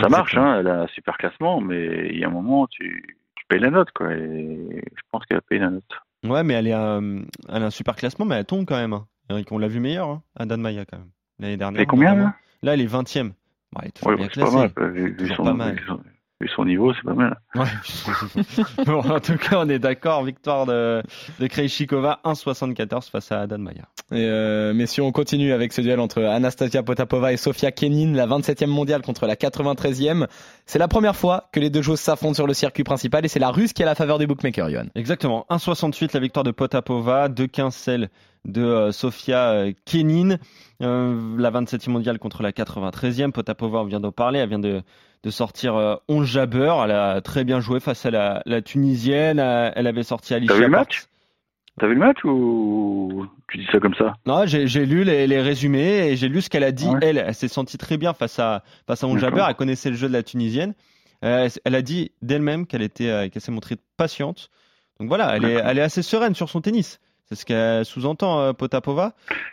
Ça 0.00 0.08
marche, 0.08 0.32
Exactement. 0.34 0.46
hein, 0.52 0.60
elle 0.60 0.68
a 0.68 0.80
un 0.82 0.86
super 0.88 1.18
classement, 1.18 1.60
mais 1.60 2.08
il 2.10 2.18
y 2.18 2.24
a 2.24 2.28
un 2.28 2.30
moment, 2.30 2.66
tu, 2.66 3.16
tu 3.34 3.44
payes 3.48 3.60
la 3.60 3.70
note, 3.70 3.90
quoi. 3.92 4.12
Et 4.12 4.82
je 4.96 5.02
pense 5.10 5.24
qu'elle 5.26 5.36
a 5.38 5.42
payé 5.42 5.60
la 5.60 5.70
note. 5.70 5.84
Ouais, 6.24 6.44
mais 6.44 6.54
elle, 6.54 6.66
est, 6.68 6.74
euh, 6.74 7.20
elle 7.48 7.62
a 7.62 7.66
un 7.66 7.70
super 7.70 7.96
classement, 7.96 8.24
mais 8.24 8.36
elle 8.36 8.44
tombe 8.44 8.64
quand 8.66 8.76
même. 8.76 8.92
hein. 8.92 9.06
On 9.50 9.58
l'a 9.58 9.68
vu 9.68 9.80
meilleur, 9.80 10.08
hein, 10.08 10.22
Haddad 10.36 10.60
Maya 10.60 10.84
quand 10.84 10.98
même. 10.98 11.10
L'année 11.38 11.56
dernière. 11.56 11.80
C'est 11.80 11.86
combien, 11.86 12.10
notamment. 12.10 12.26
là? 12.28 12.36
Là, 12.62 12.74
elle 12.74 12.80
est 12.80 12.86
20 12.86 13.16
e 13.16 13.32
elle 13.80 13.88
est 13.88 13.90
toujours 13.92 14.10
Ouais, 14.10 14.16
bien 14.16 14.28
c'est 14.32 14.40
pas 14.40 14.50
classée. 14.50 14.72
mal. 14.76 14.92
Vu, 14.92 15.04
vu 15.06 15.16
Toujours 15.16 15.36
son, 15.36 15.44
pas 15.44 15.52
mal. 15.54 15.74
vu 15.74 15.82
son- 15.86 16.00
vu 16.42 16.48
son 16.54 16.64
niveau, 16.64 16.92
c'est 16.92 17.04
pas 17.04 17.14
mal. 17.14 17.38
Ouais. 17.54 18.84
bon, 18.86 19.00
en 19.00 19.20
tout 19.20 19.36
cas, 19.36 19.58
on 19.58 19.68
est 19.68 19.78
d'accord. 19.78 20.24
Victoire 20.24 20.66
de, 20.66 21.02
de 21.40 21.46
Krejcikova 21.46 22.20
1,74 22.24 23.10
face 23.10 23.32
à 23.32 23.40
Haddad 23.40 23.60
Maya. 23.60 23.84
Et 24.10 24.26
euh, 24.26 24.74
messieurs, 24.74 25.02
on 25.04 25.12
continue 25.12 25.52
avec 25.52 25.72
ce 25.72 25.80
duel 25.80 26.00
entre 26.00 26.22
Anastasia 26.22 26.82
Potapova 26.82 27.32
et 27.32 27.36
Sofia 27.36 27.72
Kenin, 27.72 28.12
la 28.14 28.26
27e 28.26 28.66
mondiale 28.66 29.02
contre 29.02 29.26
la 29.26 29.36
93e. 29.36 30.26
C'est 30.66 30.78
la 30.78 30.88
première 30.88 31.16
fois 31.16 31.48
que 31.52 31.60
les 31.60 31.70
deux 31.70 31.82
joueuses 31.82 32.00
s'affrontent 32.00 32.34
sur 32.34 32.46
le 32.46 32.54
circuit 32.54 32.84
principal 32.84 33.24
et 33.24 33.28
c'est 33.28 33.40
la 33.40 33.50
Russe 33.50 33.72
qui 33.72 33.82
a 33.82 33.86
la 33.86 33.94
faveur 33.94 34.18
des 34.18 34.26
bookmakers, 34.26 34.70
Johan. 34.70 34.86
Exactement. 34.94 35.46
1,68 35.50 36.10
la 36.14 36.20
victoire 36.20 36.44
de 36.44 36.50
Potapova, 36.50 37.28
2,15 37.28 37.70
celle 37.70 38.10
de 38.44 38.62
euh, 38.62 38.92
Sofia 38.92 39.50
euh, 39.52 39.72
Kenin. 39.84 40.36
Euh, 40.82 41.36
la 41.38 41.50
27e 41.50 41.90
mondiale 41.90 42.18
contre 42.18 42.42
la 42.42 42.50
93e. 42.50 43.30
Potapova, 43.30 43.80
on 43.80 43.84
vient 43.84 44.00
d'en 44.00 44.12
parler, 44.12 44.40
elle 44.40 44.48
vient 44.48 44.58
de, 44.58 44.82
de 45.24 45.30
sortir 45.30 45.76
euh, 45.76 45.96
11 46.08 46.26
jabeurs. 46.26 46.84
Elle 46.84 46.90
a 46.92 47.20
très 47.20 47.44
bien 47.44 47.60
joué 47.60 47.80
face 47.80 48.04
à 48.06 48.10
la, 48.10 48.42
la 48.46 48.62
Tunisienne. 48.62 49.38
Euh, 49.38 49.70
Elle 49.76 49.86
avait 49.86 50.02
sorti 50.02 50.34
Alicia 50.34 50.54
T'as 50.54 50.58
vu 50.58 50.64
le 50.64 50.70
match? 50.70 51.04
T'as 51.80 51.86
vu 51.86 51.94
le 51.94 52.00
match 52.00 52.18
ou 52.24 53.26
tu 53.48 53.58
dis 53.58 53.66
ça 53.72 53.78
comme 53.80 53.94
ça? 53.94 54.14
Non, 54.26 54.44
j'ai 54.46 54.66
lu 54.86 55.04
les, 55.04 55.26
les 55.26 55.40
résumés 55.40 56.08
et 56.08 56.16
j'ai 56.16 56.28
lu 56.28 56.40
ce 56.42 56.50
qu'elle 56.50 56.64
a 56.64 56.72
dit. 56.72 56.88
Ouais. 56.88 56.98
Elle, 57.02 57.18
elle 57.18 57.34
s'est 57.34 57.48
sentie 57.48 57.78
très 57.78 57.96
bien 57.96 58.12
face 58.12 58.38
à 58.38 58.62
face 58.86 59.02
à. 59.04 59.06
Onjaber. 59.06 59.44
Elle 59.48 59.54
connaissait 59.54 59.88
le 59.90 59.96
jeu 59.96 60.08
de 60.08 60.12
la 60.12 60.22
Tunisienne. 60.22 60.74
Euh, 61.24 61.48
elle 61.64 61.74
a 61.74 61.82
dit 61.82 62.10
d'elle-même 62.20 62.66
qu'elle 62.66 62.82
était, 62.82 63.08
euh, 63.08 63.28
qu'elle 63.28 63.40
s'est 63.40 63.52
montrée 63.52 63.76
patiente. 63.96 64.50
Donc 65.00 65.08
voilà, 65.08 65.34
elle 65.36 65.44
est, 65.44 65.54
elle 65.64 65.78
est 65.78 65.82
assez 65.82 66.02
sereine 66.02 66.34
sur 66.34 66.48
son 66.48 66.60
tennis. 66.60 67.00
C'est 67.26 67.36
ce 67.36 67.46
qu'elle 67.46 67.84
sous-entend 67.84 68.40
euh, 68.40 68.52
Potapova. 68.52 69.12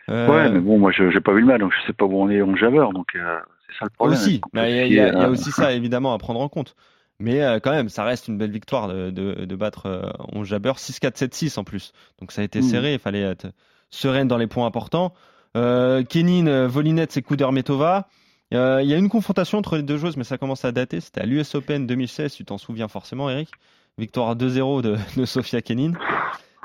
Euh, 0.09 0.27
Ouais, 0.27 0.49
mais 0.49 0.59
bon, 0.59 0.77
moi, 0.79 0.91
je 0.91 1.09
j'ai 1.11 1.21
pas 1.21 1.31
vu 1.31 1.39
le 1.41 1.45
match, 1.45 1.59
donc 1.61 1.71
je 1.79 1.87
sais 1.87 1.93
pas 1.93 2.05
où 2.05 2.19
on 2.21 2.29
est 2.29 2.41
en 2.41 2.55
javeur, 2.55 2.91
donc 2.91 3.07
euh, 3.15 3.37
ça 3.77 3.85
le 3.85 3.89
problème. 3.91 4.17
aussi, 4.19 4.41
il 4.53 4.59
y 4.59 4.61
a, 4.61 4.85
y 4.85 4.93
y 4.93 4.99
à- 4.99 5.29
aussi 5.29 5.51
ça 5.51 5.73
évidemment 5.73 6.13
à 6.13 6.17
prendre 6.17 6.39
en 6.39 6.49
compte. 6.49 6.75
Mais 7.19 7.41
euh, 7.41 7.59
quand 7.59 7.71
même, 7.71 7.89
ça 7.89 8.03
reste 8.05 8.29
une 8.29 8.37
belle 8.37 8.51
victoire 8.51 8.87
de, 8.87 9.09
de, 9.09 9.45
de 9.45 9.55
battre 9.55 9.87
euh, 9.87 10.09
Onjaber 10.33 10.71
6-4, 10.77 11.17
7-6 11.17 11.59
en 11.59 11.63
plus. 11.65 11.91
Donc 12.19 12.31
ça 12.31 12.41
a 12.41 12.45
été 12.45 12.59
Mm. 12.59 12.63
serré, 12.63 12.93
il 12.93 12.99
fallait 12.99 13.21
être 13.21 13.47
sereine 13.89 14.27
dans 14.29 14.37
les 14.37 14.47
points 14.47 14.65
importants. 14.65 15.13
Euh, 15.57 16.03
Kenin, 16.03 16.47
euh, 16.47 16.67
Volinette, 16.67 17.11
c'est 17.11 17.21
Kudermetova. 17.21 18.07
Euh, 18.53 18.79
Il 18.81 18.89
y 18.89 18.93
a 18.93 18.97
une 18.97 19.09
confrontation 19.09 19.57
entre 19.57 19.75
les 19.75 19.83
deux 19.83 19.97
joueuses, 19.97 20.15
mais 20.15 20.23
ça 20.23 20.37
commence 20.37 20.63
à 20.63 20.71
dater. 20.71 21.01
C'était 21.01 21.21
à 21.21 21.25
l'US 21.25 21.53
Open 21.55 21.85
2016, 21.87 22.33
tu 22.35 22.45
t'en 22.45 22.57
souviens 22.57 22.87
forcément, 22.87 23.29
Eric. 23.29 23.49
Victoire 23.97 24.35
2-0 24.37 24.81
de, 24.81 24.95
de 25.17 25.25
Sofia 25.25 25.61
Kenin. 25.61 25.93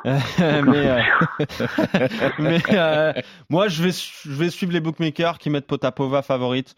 Euh, 0.06 0.62
mais 0.66 0.86
euh, 0.86 1.00
mais 2.38 2.60
euh, 2.72 3.12
moi, 3.48 3.68
je 3.68 3.82
vais, 3.82 3.90
je 3.90 4.34
vais 4.36 4.50
suivre 4.50 4.72
les 4.72 4.80
bookmakers 4.80 5.38
qui 5.38 5.50
mettent 5.50 5.66
Potapova 5.66 6.22
favorite. 6.22 6.74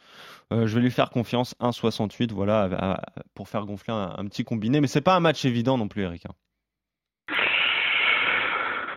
Euh, 0.53 0.67
je 0.69 0.77
vais 0.77 0.81
lui 0.83 0.93
faire 0.93 1.11
confiance 1.11 1.57
1,68 1.61 2.31
voilà 2.33 2.63
à- 2.73 2.93
à- 2.93 3.01
pour 3.35 3.49
faire 3.49 3.67
gonfler 3.67 3.93
un, 3.93 4.15
un 4.17 4.25
petit 4.27 4.45
combiné 4.45 4.81
mais 4.81 4.87
c'est 4.87 5.01
pas 5.01 5.17
un 5.17 5.21
match 5.21 5.45
évident 5.45 5.77
non 5.77 5.89
plus 5.89 6.03
Eric 6.03 6.23
hein. 6.27 7.35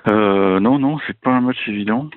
Euh, 0.07 0.59
non, 0.59 0.79
non, 0.79 0.97
c'est 1.07 1.19
pas 1.19 1.31
un 1.31 1.41
match 1.41 1.57
évident. 1.67 2.09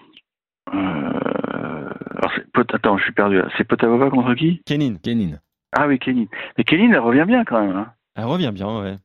Euh, 0.72 0.78
alors 0.78 2.32
c'est 2.36 2.50
Pot- 2.52 2.74
Attends, 2.74 2.98
je 2.98 3.04
suis 3.04 3.12
perdu 3.12 3.38
là. 3.38 3.48
C'est 3.56 3.64
Potapova 3.64 4.10
contre 4.10 4.34
qui? 4.34 4.60
Kenin, 4.66 4.96
Kenin. 5.02 5.38
Ah 5.72 5.86
oui, 5.88 5.98
Kenin. 5.98 6.26
Mais 6.56 6.64
Kenin, 6.64 6.92
elle 6.92 6.98
revient 7.00 7.24
bien 7.26 7.44
quand 7.44 7.60
même. 7.66 7.76
hein. 7.76 7.92
elle 8.14 8.24
revient 8.24 8.50
bien, 8.52 8.80
ouais. 8.82 8.96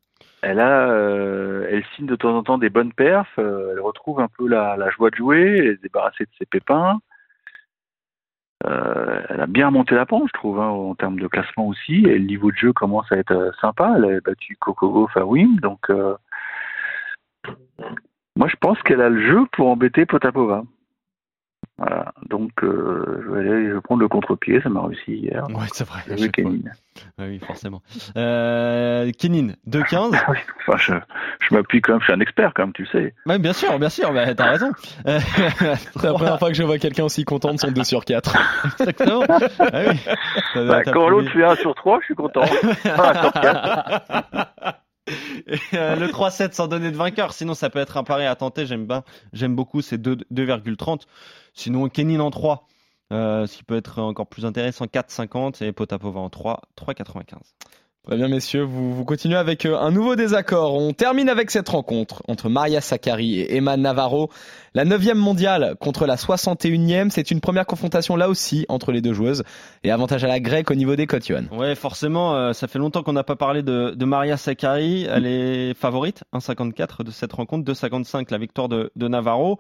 Elle 0.42 0.60
a, 0.60 0.90
euh, 0.90 1.82
signe 1.96 2.06
de 2.06 2.16
temps 2.16 2.36
en 2.36 2.44
temps 2.44 2.58
des 2.58 2.70
bonnes 2.70 2.94
perfs. 2.94 3.40
euh, 3.40 3.72
elle 3.72 3.80
retrouve 3.80 4.20
un 4.20 4.28
peu 4.28 4.48
la, 4.48 4.90
joie 4.92 5.10
de 5.10 5.16
jouer, 5.16 5.58
elle 5.58 5.68
est 5.68 5.82
débarrassée 5.82 6.26
de 6.26 6.30
ses 6.38 6.46
pépins. 6.46 7.00
Euh, 8.66 9.22
elle 9.30 9.42
a 9.42 9.48
bien 9.48 9.72
monté 9.72 9.96
la 9.96 10.06
pente, 10.06 10.28
je 10.28 10.34
trouve, 10.34 10.60
hein, 10.60 10.68
en 10.68 10.96
termes 10.96 11.20
de 11.20 11.28
classement 11.28 11.68
aussi. 11.68 12.06
Et 12.06 12.18
le 12.18 12.26
niveau 12.26 12.52
de 12.52 12.58
jeu 12.58 12.74
commence 12.74 13.12
à 13.12 13.18
être 13.18 13.54
sympa. 13.62 13.94
Elle 13.98 14.06
a 14.06 14.22
battu 14.22 14.56
Coco 14.60 14.90
Gauff 14.90 15.16
à 15.18 15.26
Wim, 15.26 15.60
donc 15.60 15.92
moi 18.36 18.48
je 18.48 18.56
pense 18.58 18.82
qu'elle 18.84 19.02
a 19.02 19.10
le 19.10 19.26
jeu 19.26 19.46
pour 19.52 19.70
embêter 19.70 20.06
Potapova. 20.06 20.64
Voilà, 21.80 22.12
donc 22.28 22.52
euh, 22.64 23.22
je 23.24 23.30
vais 23.32 23.40
aller, 23.40 23.70
je 23.70 23.74
vais 23.76 23.82
prendre 23.82 24.02
le 24.02 24.08
contre-pied, 24.08 24.60
ça 24.62 24.70
m'a 24.70 24.82
réussi 24.82 25.12
hier. 25.14 25.44
Ouais, 25.50 25.66
c'est 25.72 25.88
vrai. 25.88 26.00
Fois. 26.08 26.28
Kenin. 26.30 26.58
Ouais, 27.20 27.28
oui, 27.28 27.40
forcément. 27.40 27.84
Euh, 28.18 29.12
Kenin, 29.20 29.54
2-15. 29.70 30.12
Ah 30.28 30.32
oui, 30.32 30.38
Enfin, 30.68 30.78
je, 30.80 30.94
je 31.48 31.54
m'appuie 31.54 31.80
quand 31.82 31.92
même, 31.94 32.00
je 32.02 32.06
suis 32.06 32.14
un 32.14 32.20
expert 32.20 32.52
quand 32.56 32.64
même, 32.64 32.74
tu 32.74 32.82
le 32.82 32.88
sais. 32.88 33.14
Ouais, 33.28 33.38
bien 33.38 33.54
sûr, 33.54 33.78
bien 33.78 33.90
sûr, 33.90 34.12
bah, 34.12 34.34
t'as 34.34 34.50
raison. 34.50 34.72
Euh, 35.08 35.20
C'est 35.98 36.04
la 36.04 36.14
première 36.14 36.40
fois 36.40 36.50
que 36.50 36.56
je 36.56 36.64
vois 36.64 36.80
quelqu'un 36.80 37.04
aussi 37.04 37.26
content 37.26 37.54
de 37.54 37.60
son 37.60 37.70
2 37.70 37.84
sur 37.84 38.04
4. 38.06 38.36
Exactement. 38.80 39.24
Ah 39.30 39.82
oui. 39.88 40.00
Bah, 40.56 40.82
quand 40.84 41.10
l'autre 41.10 41.32
fait 41.32 41.44
1 41.44 41.56
sur 41.58 41.76
3, 41.76 42.00
je 42.02 42.06
suis 42.06 42.16
content. 42.16 42.42
Ah, 42.86 43.14
top 43.22 43.40
quatre. 43.40 44.80
Euh, 45.74 45.96
le 45.96 46.08
3-7 46.08 46.54
sans 46.54 46.68
donner 46.68 46.92
de 46.92 46.98
vainqueur, 46.98 47.34
sinon 47.34 47.54
ça 47.54 47.70
peut 47.70 47.80
être 47.80 47.98
un 47.98 48.04
pari 48.04 48.26
à 48.26 48.36
tenter. 48.36 48.66
J'aime 48.66 48.86
bien, 48.86 49.04
j'aime 49.34 49.56
beaucoup, 49.56 49.82
c'est 49.82 49.98
2 49.98 50.18
2,30. 50.32 51.04
Sinon, 51.54 51.88
Kenin 51.90 52.20
en 52.20 52.32
3, 52.32 52.68
euh, 53.14 53.48
ce 53.48 53.58
qui 53.58 53.64
peut 53.64 53.78
être 53.78 54.02
encore 54.02 54.28
plus 54.28 54.46
intéressant, 54.46 54.86
4,50 54.86 55.64
et 55.64 55.72
Potapova 55.72 56.20
en 56.20 56.30
3, 56.30 56.62
3,95. 56.76 57.38
Très 58.08 58.16
bien, 58.16 58.30
messieurs, 58.30 58.62
vous, 58.62 58.96
vous 58.96 59.04
continuez 59.04 59.36
avec 59.36 59.66
euh, 59.66 59.78
un 59.78 59.92
nouveau 59.92 60.16
désaccord. 60.16 60.76
On 60.76 60.94
termine 60.94 61.28
avec 61.28 61.52
cette 61.52 61.68
rencontre 61.68 62.24
entre 62.30 62.48
Maria 62.48 62.80
Sakkari 62.80 63.42
et 63.42 63.58
Emma 63.58 63.76
Navarro. 63.76 64.30
La 64.74 64.86
9 64.86 65.14
mondiale 65.16 65.76
contre 65.82 66.06
la 66.06 66.16
61e, 66.16 67.10
c'est 67.10 67.32
une 67.32 67.42
première 67.42 67.66
confrontation 67.66 68.16
là 68.16 68.30
aussi 68.30 68.66
entre 68.70 68.94
les 68.94 69.02
deux 69.02 69.12
joueuses. 69.12 69.44
Et 69.84 69.92
avantage 69.92 70.24
à 70.24 70.28
la 70.28 70.40
grecque 70.40 70.72
au 70.72 70.76
niveau 70.76 70.96
des 70.96 71.06
cotes. 71.06 71.30
Ouais, 71.52 71.76
forcément, 71.76 72.34
euh, 72.34 72.54
ça 72.54 72.70
fait 72.70 72.80
longtemps 72.80 73.04
qu'on 73.04 73.12
n'a 73.12 73.26
pas 73.26 73.36
parlé 73.36 73.62
de, 73.62 73.94
de 73.94 74.06
Maria 74.06 74.38
Sakkari. 74.38 75.06
Elle 75.12 75.26
est 75.26 75.74
favorite, 75.74 76.24
1,54 76.34 77.04
de 77.04 77.12
cette 77.12 77.34
rencontre, 77.34 77.70
2,55 77.70 78.32
la 78.32 78.38
victoire 78.38 78.70
de, 78.70 78.90
de 78.96 79.08
Navarro. 79.10 79.60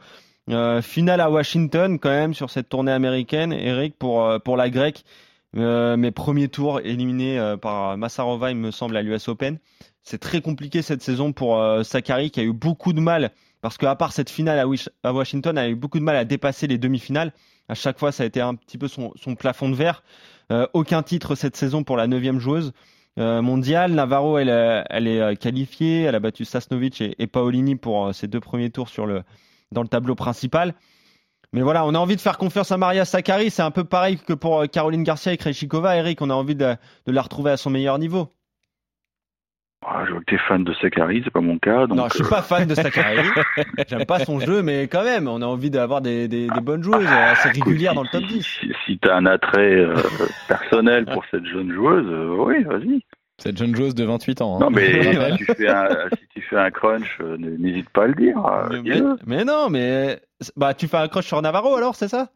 Euh, 0.50 0.82
finale 0.82 1.20
à 1.20 1.30
Washington 1.30 2.00
quand 2.00 2.08
même 2.08 2.34
sur 2.34 2.50
cette 2.50 2.70
tournée 2.70 2.94
américaine, 2.94 3.52
Eric, 3.52 3.98
pour, 4.00 4.24
euh, 4.24 4.40
pour 4.40 4.56
la 4.56 4.70
grecque. 4.70 5.04
Euh, 5.58 5.98
mes 5.98 6.12
premiers 6.12 6.50
tours 6.50 6.82
éliminés 6.82 7.40
euh, 7.40 7.58
par 7.58 7.98
Massarova, 7.98 8.52
il 8.52 8.58
me 8.58 8.72
semble, 8.72 8.96
à 8.96 9.02
l'US 9.02 9.28
Open. 9.28 9.58
C'est 10.04 10.20
très 10.20 10.42
compliqué 10.42 10.82
cette 10.82 11.02
saison 11.02 11.34
pour 11.34 11.60
euh, 11.60 11.84
Sakkari 11.84 12.30
qui 12.30 12.40
a 12.40 12.44
eu 12.44 12.54
beaucoup 12.54 12.94
de 12.94 13.00
mal, 13.00 13.32
parce 13.62 13.78
qu'à 13.78 13.96
part 13.96 14.14
cette 14.14 14.30
finale 14.30 14.60
à, 15.04 15.14
Washington, 15.14 15.58
elle 15.58 15.66
a 15.66 15.70
eu 15.70 15.76
beaucoup 15.76 16.00
de 16.00 16.04
mal 16.04 16.16
à 16.16 16.26
dépasser 16.26 16.68
les 16.68 16.78
demi-finales. 16.78 17.34
À 17.70 17.74
chaque 17.74 17.98
fois, 17.98 18.12
ça 18.12 18.24
a 18.24 18.26
été 18.26 18.40
un 18.40 18.56
petit 18.56 18.78
peu 18.78 18.88
son, 18.88 19.12
plafond 19.38 19.70
de 19.70 19.76
verre. 19.76 20.04
Euh, 20.52 20.68
aucun 20.74 21.02
titre 21.02 21.36
cette 21.36 21.58
saison 21.58 21.84
pour 21.84 21.98
la 21.98 22.08
neuvième 22.08 22.40
joueuse 22.40 22.72
mondiale. 23.18 23.94
Navarro, 23.94 24.38
elle, 24.38 24.48
est 24.50 25.42
qualifiée. 25.42 26.04
Elle 26.04 26.14
a 26.14 26.20
battu 26.20 26.46
Sasnovic 26.46 27.02
et, 27.02 27.26
Paolini 27.26 27.76
pour 27.76 28.14
ses 28.14 28.28
deux 28.28 28.40
premiers 28.40 28.70
tours 28.70 28.90
dans 29.72 29.82
le 29.82 29.88
tableau 29.88 30.14
principal. 30.14 30.76
Mais 31.54 31.62
voilà, 31.62 31.86
on 31.86 31.96
a 31.96 31.98
envie 31.98 32.16
de 32.16 32.22
faire 32.22 32.38
confiance 32.38 32.72
à 32.72 32.78
Maria 32.78 33.06
Sakkari. 33.06 33.50
C'est 33.50 33.62
un 33.62 33.72
peu 33.72 33.84
pareil 33.86 34.18
que 34.18 34.34
pour 34.34 34.62
euh, 34.62 34.66
Caroline 34.68 35.04
Garcia 35.04 35.32
et 35.34 35.38
Krejcikova. 35.38 35.96
Eric, 35.96 36.22
on 36.22 36.30
a 36.30 36.34
envie 36.34 36.56
de, 36.56 36.76
de 37.06 37.12
la 37.12 37.22
retrouver 37.22 37.52
à 37.52 37.58
son 37.58 37.70
meilleur 37.70 37.98
niveau. 38.00 38.30
Ah, 39.86 40.04
je 40.06 40.12
vois 40.12 40.20
que 40.22 40.26
t'es 40.26 40.38
fan 40.40 40.64
de 40.64 40.74
Sakari, 40.74 41.22
c'est 41.24 41.32
pas 41.32 41.40
mon 41.40 41.60
cas. 41.60 41.86
Donc, 41.88 41.98
non, 41.98 42.08
je 42.10 42.16
suis 42.16 42.24
euh, 42.26 42.30
pas 42.30 42.42
fan 42.42 42.68
de 42.68 42.76
Sakkari. 42.76 43.28
J'aime 43.88 44.06
pas 44.06 44.20
son 44.20 44.40
jeu, 44.40 44.62
mais 44.64 44.88
quand 44.88 45.04
même, 45.04 45.28
on 45.28 45.42
a 45.42 45.46
envie 45.46 45.70
d'avoir 45.70 46.02
des, 46.02 46.28
des, 46.28 46.48
des 46.48 46.62
bonnes 46.62 46.84
joueuses 46.84 47.06
euh, 47.08 47.32
assez 47.32 47.50
écoute, 47.50 47.64
régulières 47.66 47.92
si- 47.92 47.96
dans 47.96 48.02
le 48.04 48.10
top 48.10 48.24
si- 48.24 48.34
10. 48.34 48.44
Si, 48.60 48.72
si 48.86 48.98
t'as 49.00 49.16
un 49.16 49.26
attrait 49.28 49.76
euh, 49.76 49.96
personnel 50.48 51.06
pour 51.06 51.24
cette 51.32 51.46
jeune 51.46 51.72
joueuse, 51.72 52.06
euh, 52.10 52.36
oui, 52.40 52.64
vas-y. 52.64 53.02
Cette 53.38 53.56
jeune 53.58 53.76
joueuse 53.76 53.94
de 53.94 54.04
28 54.04 54.42
ans. 54.42 54.56
hein. 54.56 54.60
Non, 54.62 54.70
mais 54.72 55.04
si, 55.38 55.38
tu 55.38 55.46
fais 55.46 55.70
un, 55.70 55.90
si 56.12 56.28
tu 56.34 56.42
fais 56.42 56.58
un 56.58 56.72
crunch, 56.72 57.20
n'hésite 57.38 57.90
pas 57.92 58.06
à 58.06 58.08
le 58.08 58.16
dire. 58.16 58.36
mais 59.28 59.46
non, 59.46 59.70
mais 59.70 60.20
bah 60.56 60.74
tu 60.74 60.88
fais 60.88 60.98
un 60.98 61.08
croche 61.08 61.26
sur 61.28 61.42
Navarro 61.42 61.76
alors, 61.76 61.96
c'est 61.96 62.08
ça? 62.08 62.30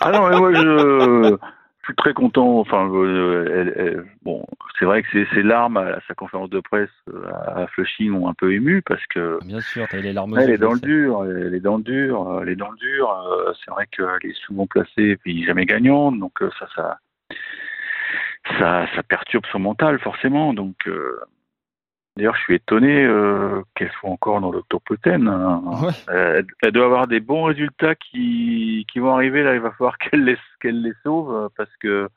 Ah 0.00 0.12
non, 0.12 0.28
mais 0.28 0.36
moi, 0.36 0.52
je, 0.52 1.36
je 1.80 1.84
suis 1.86 1.96
très 1.96 2.14
content. 2.14 2.58
Enfin, 2.58 2.88
euh, 2.92 3.46
elle- 3.52 3.74
elle- 3.76 4.04
bon, 4.22 4.44
c'est 4.78 4.84
vrai 4.84 5.02
que 5.02 5.08
ses, 5.10 5.26
ses 5.34 5.42
larmes 5.42 5.78
à 5.78 5.98
sa 6.06 6.14
conférence 6.14 6.50
de 6.50 6.60
presse 6.60 6.90
euh, 7.12 7.24
à 7.32 7.66
Flushing 7.68 8.12
ont 8.12 8.28
un 8.28 8.34
peu 8.34 8.52
ému 8.52 8.82
parce 8.82 9.04
que 9.06 9.40
Bien 9.44 9.60
sûr, 9.60 9.88
t'as 9.88 9.98
eu 9.98 10.02
les 10.02 10.12
larmes 10.12 10.36
elle 10.38 10.50
est 10.50 10.58
dans 10.58 10.74
le 10.74 10.80
dur, 10.80 11.24
elle 11.24 11.54
est 11.54 11.60
dans 11.60 11.78
le 11.78 11.82
dur, 11.82 12.28
euh, 12.30 12.42
elle 12.42 12.50
est 12.50 12.56
dans 12.56 12.70
le 12.70 12.76
dur. 12.76 13.54
C'est 13.64 13.70
vrai 13.70 13.86
qu'elle 13.86 14.30
est 14.30 14.36
souvent 14.46 14.66
placée 14.66 15.02
et 15.02 15.16
puis 15.16 15.44
jamais 15.44 15.64
gagnante, 15.66 16.18
donc 16.18 16.38
ça, 16.58 16.66
ça, 16.74 16.98
ça, 18.58 18.86
ça 18.94 19.02
perturbe 19.02 19.44
son 19.50 19.58
mental 19.58 19.98
forcément. 19.98 20.54
Donc, 20.54 20.76
euh, 20.86 21.18
d'ailleurs, 22.16 22.36
je 22.36 22.40
suis 22.42 22.54
étonné 22.56 23.04
euh, 23.04 23.62
qu'elle 23.74 23.90
soit 24.00 24.10
encore 24.10 24.40
dans 24.40 24.50
le 24.50 24.62
top 24.68 24.82
10. 25.04 25.10
hein. 25.28 25.62
Ouais. 25.82 25.92
Euh, 26.10 26.38
elle, 26.38 26.46
elle 26.62 26.72
doit 26.72 26.86
avoir 26.86 27.06
des 27.06 27.20
bons 27.20 27.44
résultats 27.44 27.94
qui, 27.94 28.86
qui 28.92 28.98
vont 28.98 29.12
arriver. 29.14 29.42
Là, 29.42 29.54
il 29.54 29.60
va 29.60 29.70
falloir 29.72 29.98
qu'elle 29.98 30.24
les, 30.24 30.36
qu'elle 30.60 30.82
les 30.82 30.92
sauve 31.04 31.50
parce 31.56 31.70
que 31.80 32.08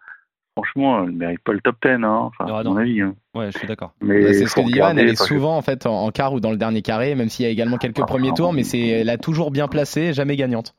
franchement, 0.56 1.04
elle 1.04 1.12
ne 1.12 1.18
mérite 1.18 1.40
pas 1.42 1.54
le 1.54 1.62
top 1.62 1.76
10, 1.84 1.90
hein, 1.92 2.04
enfin, 2.04 2.46
Ah, 2.50 2.60
à 2.60 2.64
non. 2.64 2.72
mon 2.72 2.78
avis. 2.78 3.02
hein. 3.02 3.16
Ouais, 3.34 3.52
je 3.52 3.58
suis 3.58 3.68
d'accord. 3.68 3.94
Mais 4.02 4.22
Bah, 4.22 4.34
c'est 4.34 4.46
ce 4.48 4.56
que 4.56 4.62
dit 4.62 4.74
Johan, 4.74 4.98
elle 4.98 5.08
est 5.10 5.16
que 5.18 5.24
souvent 5.24 5.56
en 5.56 5.62
fait 5.62 5.86
en, 5.86 6.04
en 6.06 6.12
quart 6.12 6.34
ou 6.34 6.40
dans 6.40 6.52
le 6.52 6.58
dernier 6.58 6.82
carré, 6.82 7.16
même 7.16 7.30
s'il 7.30 7.46
y 7.46 7.48
a 7.48 7.52
également 7.52 7.78
quelques 7.78 8.02
Ah, 8.02 8.06
premiers 8.06 8.30
non. 8.30 8.34
tours, 8.36 8.54
mais 8.54 8.64
c'est 8.64 8.86
elle 8.88 9.10
a 9.10 9.18
toujours 9.18 9.52
bien 9.52 9.68
placé, 9.68 10.12
jamais 10.14 10.36
gagnante. 10.36 10.74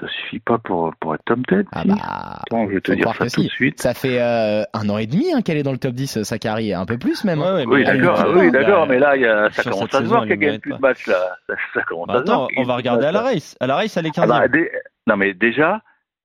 Ça 0.00 0.08
suffit 0.08 0.38
pas 0.40 0.56
pour, 0.58 0.94
pour 0.98 1.14
être 1.14 1.24
top 1.26 1.40
10. 1.48 1.66
Ah 1.72 1.82
si. 1.82 1.88
bah, 1.88 1.96
Attends, 2.46 2.66
je 2.68 2.74
vais 2.74 2.80
te 2.80 2.92
dire 2.92 3.12
ça 3.14 3.24
tout 3.24 3.28
si. 3.28 3.44
de 3.44 3.48
suite. 3.50 3.80
ça 3.82 3.92
fait 3.92 4.18
euh, 4.20 4.62
un 4.72 4.88
an 4.88 4.96
et 4.96 5.06
demi 5.06 5.30
hein, 5.34 5.42
qu'elle 5.42 5.58
est 5.58 5.62
dans 5.62 5.72
le 5.72 5.78
top 5.78 5.92
10, 5.92 6.22
Sakari, 6.22 6.72
un 6.72 6.86
peu 6.86 6.96
plus 6.96 7.22
même. 7.24 7.40
hein. 7.42 7.56
Ouais, 7.56 7.66
ouais, 7.66 7.76
Oui, 7.76 7.84
d'accord, 7.84 8.18
ah 8.18 8.28
oui, 8.30 8.50
d'accord, 8.50 8.86
Bah, 8.86 8.94
mais 8.94 8.98
là, 8.98 9.16
il 9.16 9.22
y 9.22 9.26
a, 9.26 9.50
ça 9.50 9.62
commence 9.64 9.94
à 9.94 9.98
se 9.98 10.04
voir 10.04 10.22
elle 10.22 10.28
qu'elle 10.30 10.38
ne 10.38 10.44
gagne 10.46 10.58
plus 10.60 10.72
de 10.72 10.78
matchs, 10.78 11.06
là. 11.06 11.36
Ça, 11.46 11.54
ça 11.74 11.82
commence 11.82 12.06
Bah, 12.06 12.14
à 12.14 12.18
se 12.20 12.24
voir 12.24 12.44
attends, 12.44 12.48
on 12.56 12.62
va 12.62 12.76
regarder 12.76 13.06
à 13.06 13.12
la 13.12 13.20
race. 13.20 13.56
À 13.60 13.66
la 13.66 13.76
race, 13.76 13.94
elle 13.98 14.06
est 14.06 14.12
Ah 14.16 14.20
15 14.22 14.28
bah, 14.28 14.48
dé- 14.48 14.70
Non, 15.06 15.16
mais 15.18 15.34
déjà, 15.34 15.82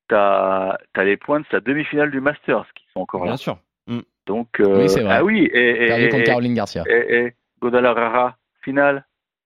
t'as 0.07 0.77
as 0.95 1.03
les 1.03 1.17
points 1.17 1.41
de 1.41 1.45
sa 1.51 1.59
demi-finale 1.59 2.11
du 2.11 2.21
Masters 2.21 2.65
qui 2.75 2.85
sont 2.93 3.01
encore 3.01 3.25
là. 3.25 3.31
Bien 3.31 3.37
sûr. 3.37 3.57
Donc, 4.27 4.47
euh, 4.59 4.77
Oui, 4.81 4.89
c'est 4.89 5.01
vrai. 5.03 5.17
ah 5.17 5.23
oui, 5.23 5.47
et, 5.53 5.83
et, 5.83 5.87
Perdu 5.87 6.09
contre 6.09 6.21
et, 6.21 6.25
Caroline 6.25 6.53
Garcia. 6.55 6.83
et, 6.89 7.15
et 7.17 7.35
Guadalajara, 7.61 8.37
finale. 8.63 9.05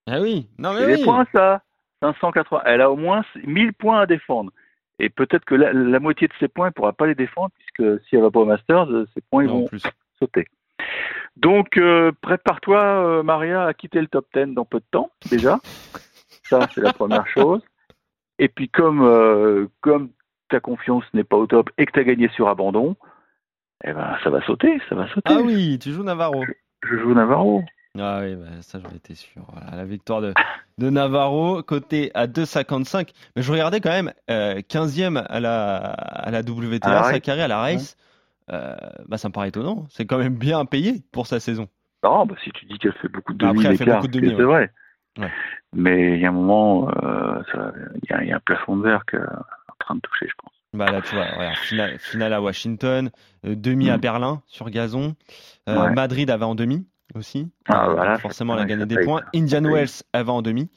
Ah 0.09 0.21
oui, 0.21 0.47
non 0.57 0.71
mais 0.73 0.79
C'est 0.79 0.85
oui. 0.91 0.97
des 0.99 1.03
points, 1.03 1.25
ça 1.33 1.61
580. 2.01 2.61
Elle 2.65 2.81
a 2.81 2.91
au 2.91 2.95
moins 2.95 3.23
1000 3.43 3.73
points 3.73 4.01
à 4.01 4.05
défendre. 4.05 4.51
Et 4.99 5.09
peut-être 5.09 5.45
que 5.45 5.55
la, 5.55 5.71
la 5.73 5.99
moitié 5.99 6.27
de 6.27 6.33
ses 6.39 6.47
points, 6.47 6.65
elle 6.67 6.71
ne 6.71 6.73
pourra 6.73 6.93
pas 6.93 7.07
les 7.07 7.15
défendre, 7.15 7.51
puisque 7.57 8.01
si 8.05 8.15
elle 8.15 8.21
va 8.21 8.31
pas 8.31 8.39
au 8.41 8.45
Masters, 8.45 8.89
euh, 8.91 9.07
ses 9.13 9.21
points, 9.21 9.43
ils 9.43 9.47
Non, 9.47 9.59
vont 9.61 9.65
plus. 9.67 9.81
sauter. 10.19 10.45
Donc, 11.37 11.77
euh, 11.77 12.11
prépare-toi, 12.21 12.79
euh, 12.81 13.23
Maria, 13.23 13.65
à 13.65 13.73
quitter 13.73 14.01
le 14.01 14.07
top 14.07 14.27
10 14.33 14.53
dans 14.53 14.65
peu 14.65 14.79
de 14.79 14.85
temps, 14.91 15.09
déjà. 15.29 15.59
Ça, 16.43 16.67
c'est 16.73 16.81
la 16.81 16.91
première 16.93 17.27
chose. 17.27 17.61
Et 18.39 18.49
puis, 18.49 18.67
comme, 18.69 19.01
euh, 19.03 19.67
comme 19.81 20.09
ta 20.49 20.59
confiance 20.59 21.03
n'est 21.13 21.23
pas 21.23 21.37
au 21.37 21.45
top 21.47 21.69
et 21.77 21.85
que 21.85 21.91
tu 21.91 21.99
as 21.99 22.03
gagné 22.03 22.27
sur 22.29 22.49
abandon, 22.49 22.95
eh 23.85 23.93
ben, 23.93 24.17
ça 24.23 24.29
va 24.29 24.41
sauter, 24.41 24.81
ça 24.89 24.95
va 24.95 25.07
sauter. 25.09 25.31
Ah 25.33 25.41
oui, 25.41 25.77
tu 25.79 25.91
joues 25.91 26.03
Navarro. 26.03 26.43
Je 26.83 26.97
joue 26.97 27.13
Navarro. 27.13 27.63
Ah 27.97 28.19
oui, 28.21 28.35
bah, 28.35 28.45
ça 28.61 28.79
j'en 28.79 28.89
étais 28.95 29.15
sûr. 29.15 29.41
Voilà, 29.51 29.75
la 29.75 29.85
victoire 29.85 30.21
de, 30.21 30.33
de 30.77 30.89
Navarro, 30.89 31.63
côté 31.63 32.11
à 32.13 32.27
2,55. 32.27 33.09
Mais 33.35 33.41
je 33.41 33.51
regardais 33.51 33.81
quand 33.81 33.89
même 33.89 34.13
euh, 34.29 34.61
15e 34.61 35.17
à 35.27 35.39
la, 35.39 35.77
à 35.77 36.31
la 36.31 36.41
WTA, 36.41 36.99
À. 36.99 37.03
Sakkari 37.11 37.41
à 37.41 37.47
la 37.47 37.57
race. 37.59 37.97
Euh, 38.51 38.75
bah, 39.07 39.17
ça 39.17 39.27
me 39.29 39.33
paraît 39.33 39.49
étonnant. 39.49 39.85
C'est 39.89 40.05
quand 40.05 40.17
même 40.17 40.35
bien 40.35 40.63
payé 40.65 41.03
pour 41.11 41.27
sa 41.27 41.39
saison. 41.39 41.67
Non, 42.03 42.25
bah, 42.25 42.35
si 42.43 42.51
tu 42.51 42.65
dis 42.65 42.77
qu'elle 42.77 42.93
fait 42.93 43.07
beaucoup 43.09 43.33
de 43.33 43.39
Bah, 43.39 43.53
demi 43.53 43.63
c'est 43.77 44.43
vrai. 44.43 44.71
Ouais. 45.17 45.31
Mais 45.73 46.15
il 46.15 46.21
y 46.21 46.25
a 46.25 46.29
un 46.29 46.31
moment, 46.31 46.89
euh, 47.03 47.41
il 48.03 48.09
y, 48.09 48.13
a- 48.13 48.23
il 48.23 48.29
y 48.29 48.31
a 48.31 48.37
un 48.37 48.39
plafond 48.39 48.77
de 48.77 48.83
verre 48.83 49.03
qui 49.09 49.17
est 49.17 49.19
en 49.19 49.75
train 49.79 49.95
de 49.95 49.99
toucher, 50.01 50.27
je 50.27 50.33
pense. 50.41 50.53
Bah 50.73 50.91
là, 50.91 51.01
tu 51.01 51.15
vois, 51.15 51.25
regarde, 51.25 51.55
finale, 51.57 51.97
finale 51.99 52.33
à 52.33 52.41
Washington, 52.41 53.09
euh, 53.45 53.55
demi 53.55 53.89
à 53.89 53.97
Mm. 53.97 54.01
Berlin 54.01 54.41
sur 54.45 54.69
gazon. 54.69 55.15
Madrid 55.67 56.29
avait 56.29 56.45
en 56.45 56.55
demi 56.55 56.87
aussi. 57.15 57.49
Ah, 57.67 57.87
Euh, 57.89 57.93
voilà, 57.93 58.17
forcément, 58.17 58.55
elle 58.55 58.61
a 58.61 58.65
gagné 58.65 58.85
des 58.85 58.99
points. 58.99 59.21
Indian. 59.35 59.61
Wells 59.63 60.03
avait 60.13 60.29
en 60.31 60.41
demi 60.41 60.69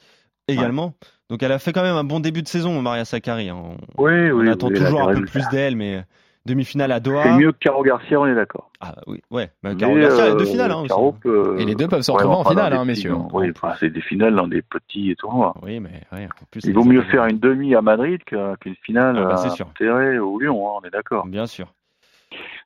également. 0.47 0.93
Donc 1.29 1.41
elle 1.43 1.51
a 1.51 1.59
fait 1.59 1.71
quand 1.73 1.83
même 1.83 1.95
un 1.95 2.03
bon 2.03 2.19
début 2.19 2.43
de 2.43 2.47
saison, 2.47 2.81
Maria 2.81 3.05
Sakkari. 3.05 3.49
hein. 3.49 3.57
On, 3.97 4.03
Oui, 4.03 4.31
on 4.31 4.35
oui. 4.39 4.49
attend 4.49 4.69
elle 4.69 4.77
toujours 4.77 5.09
un 5.09 5.13
peu 5.15 5.25
plus 5.25 5.47
d'elle, 5.49 5.75
mais 5.75 6.03
demi-finale 6.45 6.91
à 6.91 6.99
Doha. 6.99 7.23
C'est 7.23 7.37
mieux 7.37 7.51
que 7.53 7.57
Caro 7.59 7.81
Garcia, 7.83 8.19
on 8.19 8.25
est 8.27 8.35
d'accord. 8.35 8.69
Ah 8.81 8.95
oui, 9.07 9.21
ouais. 9.31 9.49
Bah, 9.63 9.69
Mais, 9.71 9.77
Caro 9.77 9.95
Garcia, 9.95 10.25
il 10.25 10.29
y 10.29 10.31
a 10.31 10.35
deux 10.35 10.41
euh, 10.43 10.45
finales. 10.45 10.71
Hein, 10.71 10.79
aussi. 10.79 10.89
Caro 10.89 11.13
peut- 11.13 11.55
Et 11.57 11.63
les 11.65 11.73
deux 11.75 11.87
peuvent 11.87 12.01
se 12.01 12.11
retrouver 12.11 12.35
en 12.35 12.43
finale, 12.43 12.73
hein, 12.73 12.77
petits- 12.79 12.87
messieurs. 12.87 13.15
Oui, 13.31 13.49
enfin, 13.55 13.73
c'est 13.79 13.89
des 13.89 14.01
finales 14.01 14.35
dans 14.35 14.47
des 14.47 14.61
petits 14.61 15.15
tournois. 15.17 15.53
Oui, 15.63 15.79
mais 15.79 16.01
ouais, 16.11 16.25
en 16.25 16.45
plus. 16.51 16.61
Il 16.65 16.73
vaut 16.73 16.83
mieux 16.83 17.01
faire 17.03 17.25
une 17.27 17.39
demi 17.39 17.73
à 17.75 17.81
Madrid 17.81 18.21
qu'une 18.25 18.75
finale 18.83 19.15
Ah 19.17 19.23
bah, 19.23 19.33
à 19.35 19.37
c'est 19.37 19.51
sûr. 19.51 19.65
Monterrey 19.67 20.19
ou 20.19 20.37
Lyon, 20.39 20.67
hein, 20.67 20.79
on 20.83 20.85
est 20.85 20.91
d'accord. 20.91 21.25
Bien 21.25 21.45
sûr. 21.45 21.73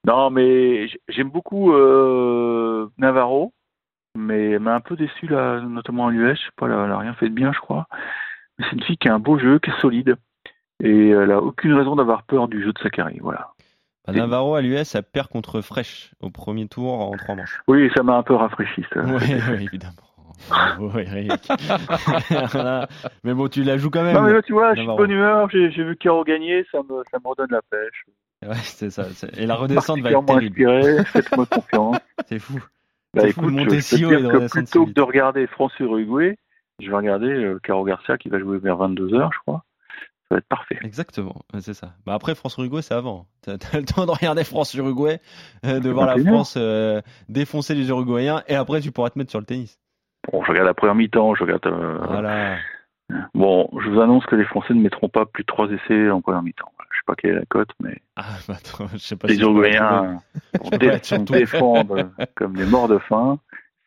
Non, 0.05 0.29
mais 0.31 0.87
j'aime 1.09 1.29
beaucoup 1.29 1.73
euh, 1.73 2.87
Navarro, 2.97 3.53
mais 4.17 4.51
elle 4.51 4.59
m'a 4.59 4.75
un 4.75 4.79
peu 4.81 4.95
déçu, 4.95 5.27
là, 5.27 5.61
notamment 5.61 6.05
en 6.05 6.11
US. 6.11 6.37
Je 6.39 6.45
sais 6.45 6.51
pas, 6.57 6.65
elle 6.67 6.73
a, 6.73 6.85
elle 6.85 6.91
a 6.91 6.97
rien 6.97 7.13
fait 7.13 7.29
de 7.29 7.33
bien, 7.33 7.51
je 7.53 7.59
crois. 7.59 7.87
Mais 8.57 8.65
c'est 8.69 8.75
une 8.75 8.83
fille 8.83 8.97
qui 8.97 9.07
a 9.09 9.13
un 9.13 9.19
beau 9.19 9.37
jeu, 9.39 9.59
qui 9.59 9.69
est 9.69 9.79
solide. 9.81 10.15
Et 10.83 11.09
elle 11.09 11.31
a 11.31 11.41
aucune 11.41 11.73
raison 11.73 11.95
d'avoir 11.95 12.23
peur 12.23 12.47
du 12.47 12.63
jeu 12.63 12.71
de 12.73 12.79
Sakari. 12.79 13.19
Voilà. 13.21 13.51
Bah, 14.05 14.13
Et- 14.13 14.17
Navarro 14.19 14.55
à 14.55 14.61
l'US, 14.61 14.95
elle 14.95 15.03
perd 15.03 15.27
contre 15.27 15.61
Fresh 15.61 16.11
au 16.21 16.29
premier 16.29 16.67
tour 16.67 16.93
en 16.99 17.11
trois 17.17 17.35
manches. 17.35 17.61
Oui, 17.67 17.89
ça 17.95 18.03
m'a 18.03 18.15
un 18.17 18.23
peu 18.23 18.35
rafraîchi, 18.35 18.83
ça. 18.93 19.01
Oui, 19.01 19.31
évidemment. 19.63 19.93
Bravo, 20.49 20.99
Eric. 20.99 21.47
Voilà. 22.51 22.87
Mais 23.23 23.33
bon, 23.33 23.47
tu 23.47 23.63
la 23.63 23.77
joues 23.77 23.89
quand 23.89 24.03
même. 24.03 24.13
Non, 24.15 24.21
mais 24.21 24.33
là, 24.33 24.41
tu 24.43 24.53
vois, 24.53 24.73
je 24.75 24.81
suis 24.81 24.87
de 24.87 24.95
bonne 24.95 25.11
humeur. 25.11 25.49
J'ai 25.49 25.71
j'ai 25.71 25.83
vu 25.83 25.95
Caro 25.97 26.23
gagner, 26.23 26.65
ça 26.71 26.79
me, 26.79 27.01
ça 27.11 27.17
me 27.23 27.27
redonne 27.27 27.49
la 27.51 27.61
pêche. 27.69 28.05
Ouais, 28.45 28.55
c'est 28.61 28.91
ça. 28.91 29.05
c'est- 29.05 29.35
Et 29.39 29.47
la 29.47 29.55
redescente 29.55 29.99
va 30.01 30.11
être 30.11 30.25
terrible. 30.25 30.45
inspiré, 30.69 31.03
faites-moi 31.05 31.45
confiance. 31.47 31.97
C'est 32.27 32.37
fou. 32.39 32.59
Bah 33.17 33.27
écoute, 33.29 33.53
plutôt 34.49 34.85
que 34.85 34.91
de 34.91 35.01
regarder 35.01 35.47
France-Uruguay, 35.47 36.37
je 36.81 36.89
vais 36.89 36.95
regarder 36.95 37.27
euh, 37.27 37.59
Caro 37.63 37.83
Garcia 37.85 38.17
qui 38.17 38.29
va 38.29 38.39
jouer 38.39 38.57
vers 38.59 38.77
22h, 38.77 39.29
je 39.33 39.39
crois. 39.39 39.63
Ça 40.29 40.35
va 40.35 40.37
être 40.39 40.47
parfait. 40.47 40.77
Exactement, 40.83 41.41
c'est 41.59 41.73
ça. 41.73 41.93
Bah 42.05 42.13
après 42.13 42.35
France-Uruguay, 42.35 42.81
c'est 42.81 42.93
avant. 42.93 43.27
T'as 43.41 43.57
t'as 43.57 43.79
le 43.79 43.85
temps 43.85 44.05
de 44.05 44.11
regarder 44.11 44.43
France-Uruguay, 44.43 45.19
euh, 45.65 45.79
de 45.79 45.89
voir 45.89 46.05
la 46.07 46.15
21. 46.15 46.31
France 46.33 46.55
euh, 46.57 47.01
défoncer 47.29 47.75
les 47.75 47.87
Uruguayens, 47.89 48.43
et 48.47 48.55
après 48.55 48.81
tu 48.81 48.91
pourras 48.91 49.09
te 49.09 49.17
mettre 49.17 49.29
sur 49.31 49.39
le 49.39 49.45
tennis. 49.45 49.79
Bon, 50.31 50.43
je 50.43 50.49
regarde 50.49 50.67
la 50.67 50.73
première 50.73 50.95
mi-temps, 50.95 51.33
je 51.35 51.43
regarde. 51.43 51.65
euh, 51.67 51.97
Voilà. 52.07 52.57
Bon, 53.33 53.69
je 53.81 53.89
vous 53.89 54.01
annonce 54.01 54.25
que 54.25 54.35
les 54.35 54.43
Français 54.43 54.73
ne 54.73 54.81
mettront 54.81 55.07
pas 55.07 55.25
plus 55.25 55.43
de 55.43 55.47
trois 55.47 55.69
essais 55.69 56.09
en 56.09 56.19
première 56.21 56.41
mi-temps. 56.43 56.69
Je 56.91 56.97
sais 56.97 57.03
pas 57.05 57.15
quelle 57.15 57.31
est 57.31 57.35
la 57.39 57.45
cote, 57.45 57.69
mais 57.81 57.97
Ah, 58.17 58.23
bah, 58.49 58.55
attends, 58.57 58.87
je 58.91 58.97
sais 58.97 59.15
pas 59.15 59.27
les 59.29 59.35
si. 59.35 59.41
Uruguayens 59.41 60.19
Ouais, 60.71 60.77
dé- 60.77 61.15
vont 61.15 61.23
défendre 61.23 62.09
comme 62.35 62.55
des 62.55 62.65
morts 62.65 62.87
de 62.87 62.97
faim. 62.99 63.39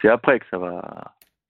C'est 0.02 0.08
après 0.08 0.38
que 0.40 0.46
ça 0.50 0.58
va, 0.58 0.80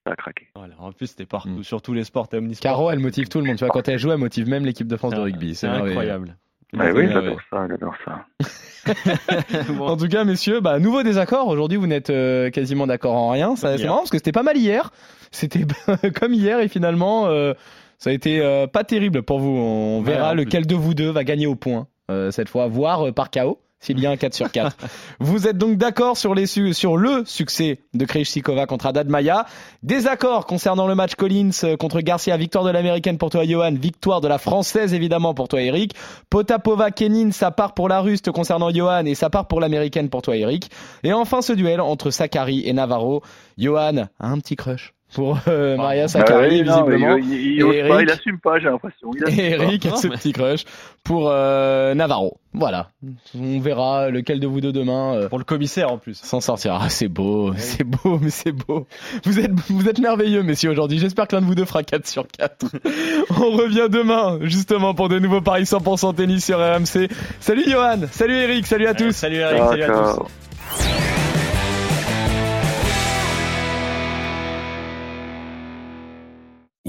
ça 0.05 0.11
va 0.11 0.17
craquer. 0.17 0.49
Voilà, 0.57 0.75
en 0.79 0.93
plus, 0.93 1.15
t'es 1.15 1.27
partout, 1.27 1.49
Mm. 1.51 1.63
sur 1.63 1.83
tous 1.83 1.93
les 1.93 2.05
sports, 2.05 2.29
t'es 2.29 2.39
omnisport. 2.39 2.71
Caro, 2.73 2.91
elle 2.91 2.99
motive 2.99 3.29
tout 3.29 3.39
le 3.41 3.45
monde. 3.47 3.57
Tu 3.57 3.65
vois, 3.65 3.73
quand 3.73 3.89
elle 3.89 3.99
joue, 3.99 4.11
elle 4.11 4.19
motive 4.19 4.49
même 4.49 4.65
l'équipe 4.65 4.87
de 4.89 4.97
France 4.97 5.13
de 5.15 5.19
Ah, 5.21 5.25
rugby. 5.25 5.55
C'est 5.55 5.67
incroyable. 5.69 6.37
Ouais, 6.73 6.93
oui, 6.93 7.07
ouais, 7.07 7.13
j'adore 7.13 7.41
ça, 7.51 7.67
j'adore 7.69 7.95
ça. 8.05 8.25
Bon. 9.77 9.89
En 9.89 9.97
tout 9.97 10.07
cas, 10.09 10.25
messieurs, 10.25 10.61
bah, 10.61 10.79
nouveau 10.79 11.03
désaccord. 11.03 11.49
Aujourd'hui, 11.49 11.77
vous 11.77 11.87
n'êtes 11.89 12.11
euh, 12.11 12.51
quasiment 12.51 12.87
d'accord 12.87 13.15
en 13.15 13.31
rien. 13.31 13.57
C'est 13.57 13.83
marrant 13.85 13.99
parce 13.99 14.11
que 14.11 14.19
c'était 14.19 14.33
pas 14.33 14.43
mal 14.45 14.57
hier. 14.57 14.91
C'était 15.33 15.65
comme 16.21 16.33
hier 16.33 16.61
et 16.61 16.69
finalement, 16.69 17.27
euh, 17.27 17.55
ça 17.99 18.11
a 18.11 18.13
été 18.13 18.41
euh, 18.41 18.67
pas 18.67 18.85
terrible 18.85 19.23
pour 19.23 19.41
vous. 19.41 19.51
On 19.51 19.99
Ouais, 20.01 20.13
verra 20.13 20.35
lequel 20.35 20.67
de 20.67 20.75
vous 20.75 20.95
deux 20.95 21.11
va 21.11 21.25
gagner 21.25 21.47
au 21.47 21.55
point 21.57 21.87
euh, 22.11 22.31
cette 22.31 22.49
fois, 22.49 22.69
voire 22.69 23.09
euh, 23.09 23.13
par 23.13 23.31
KO. 23.31 23.59
S'il 23.83 23.99
y 23.99 24.07
a 24.07 24.11
un 24.11 24.17
4 24.19 24.35
sur 24.35 24.51
4. 24.51 24.77
vous 25.21 25.47
êtes 25.49 25.57
donc 25.57 25.77
d'accord 25.79 26.17
sur, 26.19 26.35
les 26.35 26.47
su- 26.47 26.75
sur 26.75 26.99
le 26.99 27.25
succès 27.25 27.81
de 27.95 28.05
Krejcikova 28.05 28.67
contre 28.67 28.85
Haddad 28.87 29.09
Maya. 29.09 29.47
Désaccord 29.83 30.45
concernant 30.47 30.87
le 30.87 30.95
match 30.95 31.15
Collins 31.15 31.51
euh, 31.65 31.77
contre 31.79 32.01
Garcia. 32.03 32.37
Victoire 32.37 32.65
de 32.65 32.71
l'américaine 32.71 33.17
pour 33.17 33.31
toi, 33.31 33.47
Johan. 33.47 33.73
Victoire 33.73 34.21
de 34.21 34.29
la 34.29 34.37
française, 34.37 34.93
évidemment, 34.93 35.33
pour 35.33 35.49
toi, 35.49 35.63
Eric. 35.63 35.95
Potapova, 36.29 36.91
Kenin, 36.91 37.33
ça 37.33 37.51
part 37.51 37.73
pour 37.73 37.89
la 37.89 38.01
ruste 38.01 38.31
concernant 38.31 38.71
Johan 38.71 39.07
et 39.07 39.15
ça 39.15 39.31
part 39.31 39.49
pour 39.49 39.61
l'américaine 39.61 40.11
pour 40.11 40.21
toi, 40.21 40.37
Eric. 40.37 40.71
Et 41.03 41.15
enfin, 41.15 41.41
ce 41.41 41.55
duel 41.55 41.81
entre 41.81 42.11
Sakari 42.11 42.63
et 42.67 42.75
Navarro. 42.75 43.23
Johan 43.57 43.97
a 44.19 44.27
un 44.29 44.39
petit 44.41 44.57
crush 44.57 44.93
pour 45.15 45.39
euh, 45.49 45.77
Maria 45.77 46.05
Ah 46.05 46.09
Sakari, 46.09 46.61
oui, 46.61 46.63
non, 46.63 46.85
visiblement. 46.85 47.17
il, 47.17 47.33
il, 47.33 47.53
il 47.55 47.59
Et 47.61 47.63
ose 47.63 47.89
pas, 47.89 48.03
il 48.03 48.11
assume 48.11 48.39
pas, 48.39 48.59
j'ai 48.59 48.69
l'impression. 48.69 49.11
Et 49.15 49.21
pas. 49.25 49.31
Eric 49.65 49.87
a 49.87 49.97
ce 49.97 50.09
petit 50.09 50.33
crush 50.33 50.65
pour 51.05 51.29
euh, 51.31 51.95
Navarro. 51.95 52.39
Voilà. 52.53 52.91
On 53.39 53.61
verra 53.61 54.11
lequel 54.11 54.41
de 54.41 54.47
vous 54.47 54.61
deux 54.61 54.73
demain 54.73 55.15
euh, 55.15 55.29
Pour 55.29 55.39
le 55.39 55.45
commissaire 55.45 55.91
en 55.93 55.99
plus. 55.99 56.15
s'en 56.15 56.41
sortira. 56.41 56.81
Ah, 56.83 56.89
c'est 56.89 57.09
beau, 57.09 57.53
c'est 57.57 57.85
beau, 57.85 58.19
mais 58.21 58.31
c'est 58.31 58.53
beau. 58.53 58.87
Vous 59.25 59.39
êtes, 59.39 59.53
vous 59.69 59.89
êtes 59.89 59.99
merveilleux, 60.01 60.43
messieurs, 60.43 60.71
aujourd'hui. 60.71 60.99
J'espère 60.99 61.29
que 61.29 61.37
l'un 61.37 61.43
de 61.43 61.47
vous 61.47 61.55
deux 61.55 61.65
fera 61.65 61.83
4 61.83 62.07
sur 62.07 62.27
4. 62.27 62.67
On 63.41 63.51
revient 63.51 63.89
demain, 63.91 64.39
justement, 64.43 64.95
pour 64.95 65.09
de 65.09 65.19
nouveaux 65.19 65.41
paris 65.41 65.63
100% 65.65 66.15
tennis 66.17 66.45
sur 66.45 66.59
RMC. 66.59 67.09
Salut 67.41 67.65
Johan, 67.71 68.01
salut 68.11 68.35
Eric, 68.35 68.67
salut 68.67 68.87
à 68.87 68.95
tous. 68.95 69.13
Salut 69.13 69.37
Eric, 69.37 69.63
salut 69.63 69.83
à 69.85 69.89
tous. 69.89 70.50